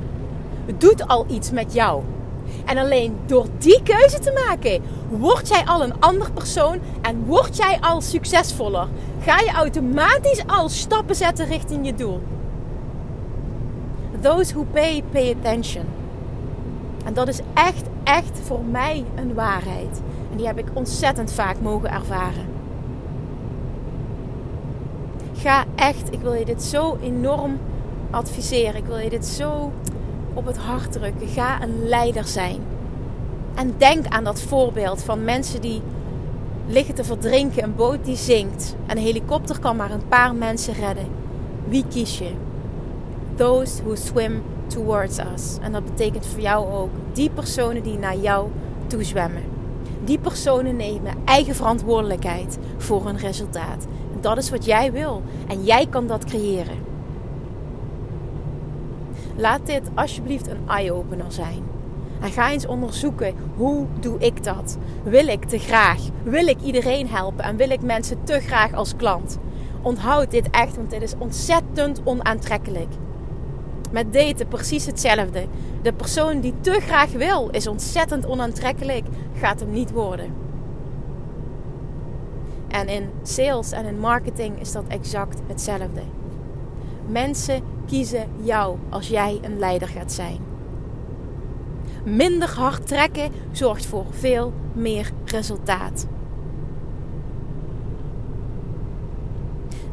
doet 0.78 1.08
al 1.08 1.24
iets 1.28 1.50
met 1.50 1.72
jou. 1.72 2.02
En 2.64 2.78
alleen 2.78 3.16
door 3.26 3.46
die 3.58 3.82
keuze 3.82 4.18
te 4.18 4.42
maken, 4.46 4.82
word 5.08 5.48
jij 5.48 5.64
al 5.64 5.82
een 5.82 6.00
ander 6.00 6.32
persoon 6.32 6.80
en 7.02 7.24
word 7.24 7.56
jij 7.56 7.78
al 7.80 8.00
succesvoller. 8.00 8.88
Ga 9.20 9.38
je 9.38 9.50
automatisch 9.50 10.46
al 10.46 10.68
stappen 10.68 11.16
zetten 11.16 11.46
richting 11.46 11.86
je 11.86 11.94
doel. 11.94 12.20
Those 14.20 14.52
who 14.52 14.64
pay, 14.72 15.02
pay 15.10 15.34
attention. 15.38 15.84
En 17.04 17.14
dat 17.14 17.28
is 17.28 17.40
echt, 17.54 17.84
echt 18.04 18.40
voor 18.42 18.64
mij 18.70 19.04
een 19.14 19.34
waarheid. 19.34 20.00
En 20.30 20.36
die 20.36 20.46
heb 20.46 20.58
ik 20.58 20.66
ontzettend 20.72 21.32
vaak 21.32 21.60
mogen 21.60 21.90
ervaren. 21.90 22.46
Ga 25.34 25.64
echt, 25.74 26.12
ik 26.12 26.20
wil 26.20 26.34
je 26.34 26.44
dit 26.44 26.62
zo 26.62 26.98
enorm 27.02 27.58
adviseren. 28.10 28.76
Ik 28.76 28.86
wil 28.86 28.98
je 28.98 29.10
dit 29.10 29.26
zo 29.26 29.72
op 30.34 30.46
het 30.46 30.56
hart 30.56 30.92
drukken. 30.92 31.28
Ga 31.28 31.62
een 31.62 31.88
leider 31.88 32.24
zijn. 32.24 32.60
En 33.54 33.74
denk 33.78 34.06
aan 34.06 34.24
dat 34.24 34.40
voorbeeld 34.40 35.02
van 35.02 35.24
mensen 35.24 35.60
die 35.60 35.82
liggen 36.66 36.94
te 36.94 37.04
verdrinken, 37.04 37.62
een 37.62 37.74
boot 37.74 38.04
die 38.04 38.16
zinkt. 38.16 38.76
En 38.86 38.96
een 38.96 39.02
helikopter 39.02 39.58
kan 39.58 39.76
maar 39.76 39.90
een 39.90 40.08
paar 40.08 40.34
mensen 40.34 40.74
redden. 40.74 41.06
Wie 41.68 41.84
kies 41.88 42.18
je? 42.18 42.45
Those 43.36 43.82
who 43.82 43.94
swim 43.94 44.42
towards 44.66 45.18
us. 45.18 45.58
En 45.60 45.72
dat 45.72 45.84
betekent 45.84 46.26
voor 46.26 46.40
jou 46.40 46.72
ook 46.72 46.90
die 47.12 47.30
personen 47.30 47.82
die 47.82 47.98
naar 47.98 48.16
jou 48.16 48.48
toe 48.86 49.04
zwemmen. 49.04 49.42
Die 50.04 50.18
personen 50.18 50.76
nemen 50.76 51.14
eigen 51.24 51.54
verantwoordelijkheid 51.54 52.58
voor 52.76 53.06
hun 53.06 53.18
resultaat. 53.18 53.86
Dat 54.20 54.38
is 54.38 54.50
wat 54.50 54.64
jij 54.64 54.92
wil. 54.92 55.22
En 55.48 55.64
jij 55.64 55.86
kan 55.86 56.06
dat 56.06 56.24
creëren. 56.24 56.78
Laat 59.36 59.66
dit 59.66 59.82
alsjeblieft 59.94 60.46
een 60.46 60.68
eye-opener 60.68 61.32
zijn. 61.32 61.64
En 62.20 62.30
ga 62.30 62.50
eens 62.50 62.66
onderzoeken 62.66 63.34
hoe 63.56 63.86
doe 64.00 64.18
ik 64.18 64.44
dat? 64.44 64.78
Wil 65.02 65.26
ik 65.26 65.44
te 65.44 65.58
graag? 65.58 66.00
Wil 66.22 66.46
ik 66.46 66.60
iedereen 66.60 67.08
helpen? 67.08 67.44
En 67.44 67.56
wil 67.56 67.70
ik 67.70 67.82
mensen 67.82 68.24
te 68.24 68.40
graag 68.40 68.72
als 68.72 68.96
klant? 68.96 69.38
Onthoud 69.82 70.30
dit 70.30 70.50
echt, 70.50 70.76
want 70.76 70.90
dit 70.90 71.02
is 71.02 71.14
ontzettend 71.18 72.00
onaantrekkelijk. 72.04 72.88
Met 73.90 74.12
daten 74.12 74.48
precies 74.48 74.86
hetzelfde. 74.86 75.46
De 75.82 75.92
persoon 75.92 76.40
die 76.40 76.54
te 76.60 76.80
graag 76.80 77.12
wil 77.12 77.48
is 77.50 77.66
ontzettend 77.66 78.26
onaantrekkelijk, 78.26 79.06
gaat 79.34 79.60
hem 79.60 79.70
niet 79.70 79.90
worden. 79.90 80.32
En 82.68 82.88
in 82.88 83.10
sales 83.22 83.72
en 83.72 83.84
in 83.84 84.00
marketing 84.00 84.60
is 84.60 84.72
dat 84.72 84.84
exact 84.88 85.40
hetzelfde. 85.46 86.02
Mensen 87.06 87.62
kiezen 87.86 88.28
jou 88.40 88.78
als 88.88 89.08
jij 89.08 89.38
een 89.42 89.58
leider 89.58 89.88
gaat 89.88 90.12
zijn. 90.12 90.38
Minder 92.04 92.48
hard 92.48 92.86
trekken 92.86 93.32
zorgt 93.52 93.86
voor 93.86 94.04
veel 94.10 94.52
meer 94.72 95.10
resultaat. 95.24 96.06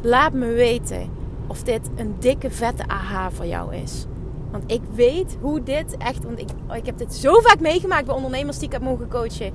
Laat 0.00 0.32
me 0.32 0.46
weten 0.46 1.10
of 1.46 1.62
dit 1.62 1.90
een 1.96 2.14
dikke 2.18 2.50
vette 2.50 2.86
aha 2.86 3.30
voor 3.30 3.46
jou 3.46 3.74
is. 3.74 4.06
Want 4.50 4.72
ik 4.72 4.80
weet 4.94 5.36
hoe 5.40 5.62
dit 5.62 5.96
echt, 5.96 6.24
want 6.24 6.40
ik, 6.40 6.48
ik 6.74 6.86
heb 6.86 6.98
dit 6.98 7.14
zo 7.14 7.40
vaak 7.40 7.60
meegemaakt 7.60 8.06
bij 8.06 8.14
ondernemers 8.14 8.58
die 8.58 8.66
ik 8.66 8.72
heb 8.72 8.82
mogen 8.82 9.08
coachen. 9.08 9.52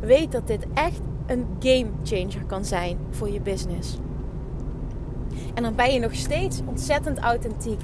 Weet 0.00 0.32
dat 0.32 0.46
dit 0.46 0.66
echt 0.74 1.00
een 1.26 1.46
game 1.58 1.86
changer 2.02 2.44
kan 2.46 2.64
zijn 2.64 2.98
voor 3.10 3.30
je 3.30 3.40
business. 3.40 3.96
En 5.54 5.62
dan 5.62 5.74
ben 5.74 5.92
je 5.92 6.00
nog 6.00 6.14
steeds 6.14 6.60
ontzettend 6.66 7.18
authentiek. 7.18 7.80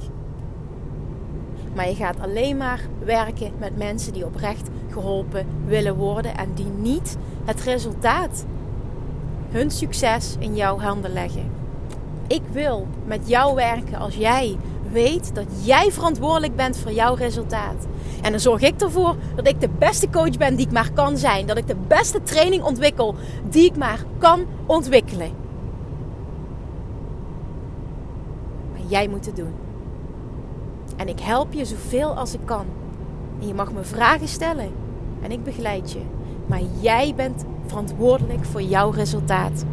Maar 1.74 1.88
je 1.88 1.94
gaat 1.94 2.20
alleen 2.20 2.56
maar 2.56 2.80
werken 3.04 3.52
met 3.58 3.76
mensen 3.76 4.12
die 4.12 4.26
oprecht 4.26 4.68
geholpen 4.90 5.46
willen 5.66 5.96
worden 5.96 6.36
en 6.36 6.54
die 6.54 6.70
niet 6.78 7.16
het 7.44 7.60
resultaat, 7.60 8.44
hun 9.50 9.70
succes 9.70 10.36
in 10.38 10.54
jouw 10.54 10.78
handen 10.78 11.12
leggen. 11.12 11.49
Ik 12.30 12.42
wil 12.52 12.86
met 13.04 13.28
jou 13.28 13.54
werken 13.54 13.98
als 13.98 14.16
jij 14.16 14.56
weet 14.92 15.34
dat 15.34 15.46
jij 15.62 15.90
verantwoordelijk 15.92 16.56
bent 16.56 16.78
voor 16.78 16.92
jouw 16.92 17.14
resultaat. 17.14 17.86
En 18.22 18.30
dan 18.30 18.40
zorg 18.40 18.60
ik 18.60 18.80
ervoor 18.80 19.16
dat 19.36 19.46
ik 19.46 19.60
de 19.60 19.68
beste 19.78 20.10
coach 20.10 20.36
ben 20.36 20.56
die 20.56 20.66
ik 20.66 20.72
maar 20.72 20.92
kan 20.92 21.18
zijn. 21.18 21.46
Dat 21.46 21.56
ik 21.56 21.66
de 21.66 21.76
beste 21.88 22.22
training 22.22 22.62
ontwikkel 22.62 23.14
die 23.48 23.64
ik 23.64 23.76
maar 23.76 24.04
kan 24.18 24.44
ontwikkelen. 24.66 25.30
Maar 28.72 28.82
jij 28.86 29.08
moet 29.08 29.26
het 29.26 29.36
doen. 29.36 29.54
En 30.96 31.08
ik 31.08 31.20
help 31.20 31.52
je 31.52 31.64
zoveel 31.64 32.16
als 32.16 32.34
ik 32.34 32.40
kan. 32.44 32.64
En 33.40 33.46
je 33.46 33.54
mag 33.54 33.72
me 33.72 33.82
vragen 33.82 34.28
stellen. 34.28 34.72
En 35.22 35.30
ik 35.30 35.44
begeleid 35.44 35.92
je. 35.92 36.00
Maar 36.46 36.62
jij 36.80 37.12
bent 37.16 37.44
verantwoordelijk 37.66 38.44
voor 38.44 38.62
jouw 38.62 38.90
resultaat. 38.90 39.64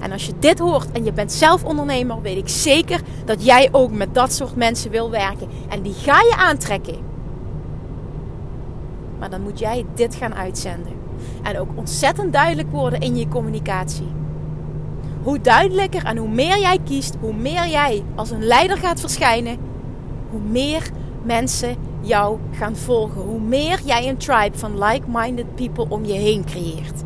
En 0.00 0.12
als 0.12 0.26
je 0.26 0.32
dit 0.38 0.58
hoort 0.58 0.92
en 0.92 1.04
je 1.04 1.12
bent 1.12 1.32
zelf 1.32 1.64
ondernemer, 1.64 2.22
weet 2.22 2.36
ik 2.36 2.48
zeker 2.48 3.00
dat 3.24 3.44
jij 3.44 3.68
ook 3.72 3.92
met 3.92 4.14
dat 4.14 4.32
soort 4.32 4.56
mensen 4.56 4.90
wil 4.90 5.10
werken. 5.10 5.48
En 5.68 5.82
die 5.82 5.94
ga 5.94 6.20
je 6.20 6.34
aantrekken. 6.36 6.96
Maar 9.18 9.30
dan 9.30 9.42
moet 9.42 9.58
jij 9.58 9.84
dit 9.94 10.14
gaan 10.14 10.34
uitzenden. 10.34 10.92
En 11.42 11.58
ook 11.58 11.70
ontzettend 11.74 12.32
duidelijk 12.32 12.70
worden 12.70 13.00
in 13.00 13.16
je 13.16 13.28
communicatie. 13.28 14.08
Hoe 15.22 15.40
duidelijker 15.40 16.04
en 16.04 16.16
hoe 16.16 16.28
meer 16.28 16.58
jij 16.58 16.78
kiest, 16.84 17.16
hoe 17.20 17.34
meer 17.34 17.66
jij 17.68 18.02
als 18.14 18.30
een 18.30 18.44
leider 18.44 18.76
gaat 18.76 19.00
verschijnen, 19.00 19.58
hoe 20.30 20.40
meer 20.40 20.90
mensen 21.22 21.76
jou 22.00 22.38
gaan 22.50 22.76
volgen. 22.76 23.22
Hoe 23.22 23.40
meer 23.40 23.80
jij 23.84 24.08
een 24.08 24.16
tribe 24.16 24.58
van 24.58 24.84
like-minded 24.84 25.54
people 25.54 25.86
om 25.88 26.04
je 26.04 26.12
heen 26.12 26.44
creëert. 26.44 27.02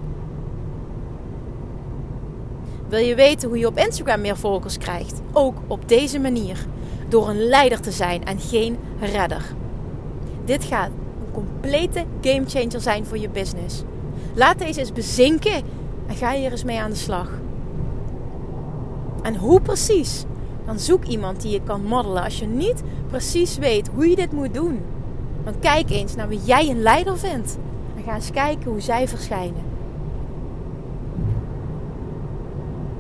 Wil 2.92 3.00
je 3.00 3.14
weten 3.14 3.48
hoe 3.48 3.59
je 3.59 3.66
op 3.66 3.78
Instagram 3.78 4.20
meer 4.20 4.37
volgers 4.37 4.78
krijgt? 4.78 5.20
Ook 5.33 5.57
op 5.66 5.88
deze 5.88 6.18
manier. 6.18 6.66
Door 7.09 7.28
een 7.28 7.42
leider 7.42 7.81
te 7.81 7.90
zijn 7.90 8.24
en 8.24 8.38
geen 8.38 8.78
redder. 9.00 9.55
Dit 10.44 10.64
gaat 10.64 10.88
een 10.88 11.33
complete 11.33 12.05
gamechanger 12.20 12.81
zijn 12.81 13.05
voor 13.05 13.18
je 13.18 13.28
business. 13.28 13.83
Laat 14.35 14.59
deze 14.59 14.81
eens 14.81 14.92
bezinken 14.92 15.62
en 16.07 16.14
ga 16.14 16.33
hier 16.33 16.50
eens 16.50 16.64
mee 16.64 16.81
aan 16.81 16.90
de 16.90 16.96
slag. 16.96 17.31
En 19.22 19.37
hoe 19.37 19.61
precies? 19.61 20.24
Dan 20.66 20.78
zoek 20.78 21.05
iemand 21.05 21.40
die 21.40 21.50
je 21.50 21.62
kan 21.62 21.85
modellen. 21.85 22.24
Als 22.24 22.38
je 22.38 22.46
niet 22.46 22.83
precies 23.09 23.59
weet 23.59 23.90
hoe 23.94 24.09
je 24.09 24.16
dit 24.16 24.33
moet 24.33 24.55
doen, 24.55 24.81
dan 25.44 25.55
kijk 25.61 25.90
eens 25.90 26.14
naar 26.14 26.28
wie 26.28 26.40
jij 26.44 26.68
een 26.68 26.83
leider 26.83 27.18
vindt. 27.18 27.59
En 27.96 28.02
ga 28.02 28.14
eens 28.14 28.31
kijken 28.31 28.70
hoe 28.70 28.81
zij 28.81 29.09
verschijnen. 29.09 29.70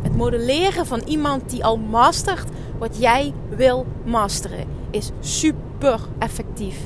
Het 0.02 0.11
modelleren 0.22 0.86
van 0.86 1.00
iemand 1.06 1.50
die 1.50 1.64
al 1.64 1.78
mastert 1.78 2.48
wat 2.78 2.98
jij 2.98 3.32
wil 3.48 3.86
masteren 4.04 4.66
is 4.90 5.10
super 5.20 6.00
effectief. 6.18 6.80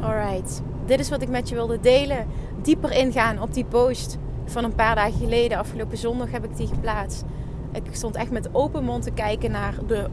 Alright, 0.00 0.62
dit 0.86 1.00
is 1.00 1.08
wat 1.08 1.22
ik 1.22 1.28
met 1.28 1.48
je 1.48 1.54
wilde 1.54 1.80
delen. 1.80 2.26
Dieper 2.62 2.92
ingaan 2.92 3.42
op 3.42 3.54
die 3.54 3.64
post 3.64 4.18
van 4.44 4.64
een 4.64 4.74
paar 4.74 4.94
dagen 4.94 5.18
geleden. 5.18 5.58
Afgelopen 5.58 5.98
zondag 5.98 6.30
heb 6.30 6.44
ik 6.44 6.56
die 6.56 6.66
geplaatst. 6.66 7.24
Ik 7.72 7.82
stond 7.90 8.16
echt 8.16 8.30
met 8.30 8.48
open 8.52 8.84
mond 8.84 9.02
te 9.02 9.10
kijken 9.10 9.50
naar 9.50 9.74
de 9.86 10.06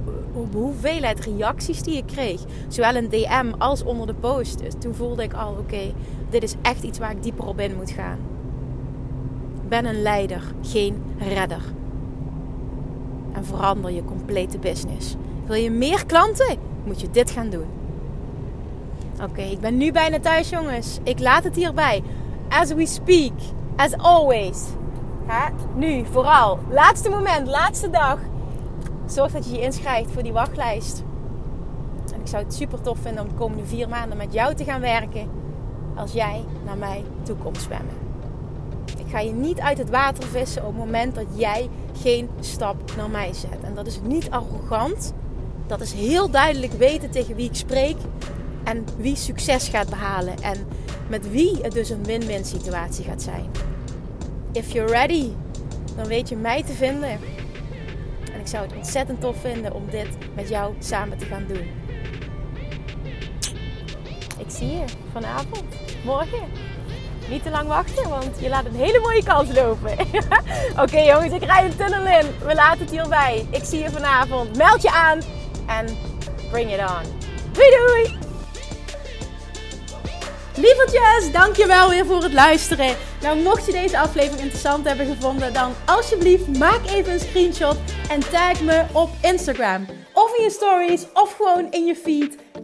hoeveelheid 0.54 1.20
reacties 1.20 1.82
die 1.82 1.98
ik 1.98 2.06
kreeg. 2.06 2.42
Zowel 2.68 2.96
in 2.96 3.10
DM 3.10 3.52
als 3.58 3.84
onder 3.84 4.08
de 4.08 4.14
post. 4.14 4.60
Dus 4.60 4.74
toen 4.80 4.96
voelde 4.96 5.24
ik 5.24 5.34
al, 5.34 5.52
oké, 5.52 5.94
dit 6.30 6.44
is 6.44 6.56
echt 6.62 6.84
iets 6.84 7.00
waar 7.00 7.12
ik 7.12 7.24
dieper 7.24 7.46
op 7.46 7.60
in 7.60 7.76
moet 7.76 7.92
gaan. 7.92 8.35
Ben 9.68 9.86
een 9.86 10.02
leider, 10.02 10.42
geen 10.62 11.04
redder. 11.18 11.62
En 13.34 13.46
verander 13.46 13.92
je 13.92 14.04
complete 14.04 14.58
business. 14.58 15.16
Wil 15.46 15.56
je 15.56 15.72
meer 15.72 16.06
klanten? 16.06 16.58
Moet 16.84 17.02
je 17.02 17.10
dit 17.12 17.32
gaan 17.32 17.50
doen. 17.50 17.66
Oké, 19.24 19.42
ik 19.42 19.60
ben 19.60 19.78
nu 19.78 19.92
bijna 19.92 20.20
thuis, 20.20 20.50
jongens. 20.50 21.00
Ik 21.04 21.20
laat 21.20 21.44
het 21.44 21.56
hierbij. 21.56 22.04
As 22.50 22.74
we 22.74 22.86
speak, 22.86 23.34
as 23.76 23.98
always. 23.98 24.64
Nu, 25.76 26.06
vooral. 26.12 26.60
Laatste 26.70 27.10
moment, 27.10 27.48
laatste 27.48 27.90
dag. 27.90 28.20
Zorg 29.06 29.32
dat 29.32 29.46
je 29.46 29.52
je 29.52 29.62
inschrijft 29.62 30.12
voor 30.12 30.24
die 30.24 30.34
wachtlijst. 30.34 31.04
En 32.14 32.20
ik 32.20 32.28
zou 32.28 32.44
het 32.44 32.54
super 32.54 32.82
tof 32.82 32.98
vinden 33.00 33.24
om 33.24 33.30
de 33.30 33.36
komende 33.36 33.66
vier 33.66 33.90
maanden 33.90 34.18
met 34.18 34.34
jou 34.34 34.56
te 34.56 34.64
gaan 34.64 34.82
werken. 34.82 35.30
Als 35.96 36.12
jij 36.12 36.46
naar 36.66 36.78
mij 36.78 37.04
toe 37.24 37.36
komt 37.36 37.58
zwemmen. 37.58 38.05
Ik 38.98 39.12
ga 39.12 39.20
je 39.20 39.32
niet 39.32 39.60
uit 39.60 39.78
het 39.78 39.90
water 39.90 40.24
vissen 40.24 40.62
op 40.62 40.68
het 40.68 40.78
moment 40.78 41.16
dat 41.16 41.26
jij 41.36 41.70
geen 42.02 42.30
stap 42.40 42.96
naar 42.98 43.10
mij 43.10 43.34
zet. 43.34 43.62
En 43.62 43.76
dat 43.76 43.88
is 43.88 44.00
niet 44.04 44.30
arrogant. 44.30 45.14
Dat 45.68 45.82
is 45.82 45.94
heel 45.94 46.30
duidelijk 46.30 46.74
weten 46.74 47.12
tegen 47.12 47.36
wie 47.36 47.50
ik 47.50 47.56
spreek. 47.56 47.96
En 48.64 48.86
wie 48.98 49.16
succes 49.16 49.68
gaat 49.68 49.90
behalen. 49.90 50.42
En 50.42 50.68
met 51.10 51.32
wie 51.32 51.58
het 51.62 51.72
dus 51.72 51.90
een 51.90 52.04
win-win 52.04 52.46
situatie 52.46 53.06
gaat 53.06 53.22
zijn. 53.22 53.50
If 54.52 54.72
you're 54.72 54.92
ready, 54.92 55.30
dan 55.96 56.08
weet 56.08 56.30
je 56.30 56.36
mij 56.36 56.64
te 56.64 56.74
vinden. 56.74 57.10
En 58.34 58.40
ik 58.40 58.48
zou 58.48 58.66
het 58.66 58.76
ontzettend 58.76 59.22
tof 59.22 59.38
vinden 59.42 59.74
om 59.74 59.90
dit 59.90 60.08
met 60.36 60.50
jou 60.50 60.74
samen 60.80 61.18
te 61.18 61.26
gaan 61.26 61.46
doen. 61.48 61.68
Ik 64.38 64.52
zie 64.52 64.68
je 64.68 64.84
vanavond, 65.12 65.64
morgen. 66.06 66.75
Niet 67.30 67.44
te 67.44 67.50
lang 67.50 67.68
wachten, 67.68 68.10
want 68.10 68.40
je 68.40 68.50
laat 68.50 68.66
een 68.66 68.76
hele 68.76 69.00
mooie 69.00 69.24
kans 69.24 69.54
lopen. 69.54 69.92
Oké 70.84 71.00
jongens, 71.00 71.34
ik 71.34 71.44
rijd 71.44 71.72
een 71.72 71.78
tunnel 71.78 72.06
in. 72.20 72.28
We 72.48 72.56
laten 72.56 72.80
het 72.80 72.90
hierbij. 72.90 73.48
Ik 73.50 73.64
zie 73.64 73.80
je 73.80 73.90
vanavond. 73.90 74.58
Meld 74.58 74.82
je 74.82 74.92
aan 74.92 75.20
en 75.68 75.98
bring 76.52 76.74
it 76.74 76.80
on. 76.80 77.04
Doei 77.52 77.70
doei! 77.70 78.24
Lievertjes, 80.58 81.32
dankjewel 81.32 81.90
weer 81.90 82.06
voor 82.06 82.24
het 82.24 82.34
luisteren. 82.34 82.96
Nou, 83.22 83.42
mocht 83.42 83.66
je 83.66 83.72
deze 83.72 84.00
aflevering 84.00 84.42
interessant 84.42 84.88
hebben 84.88 85.06
gevonden, 85.06 85.54
dan 85.54 85.74
alsjeblieft 85.86 86.58
maak 86.58 86.86
even 86.86 87.14
een 87.14 87.20
screenshot 87.20 87.78
en 88.10 88.20
tag 88.20 88.62
me 88.62 88.84
op 88.92 89.10
Instagram. 89.22 89.86
Of 90.14 90.38
in 90.38 90.44
je 90.44 90.50
stories, 90.50 91.06
of 91.14 91.36
gewoon 91.36 91.72
in 91.72 91.86
je 91.86 91.96
feed. 91.96 92.45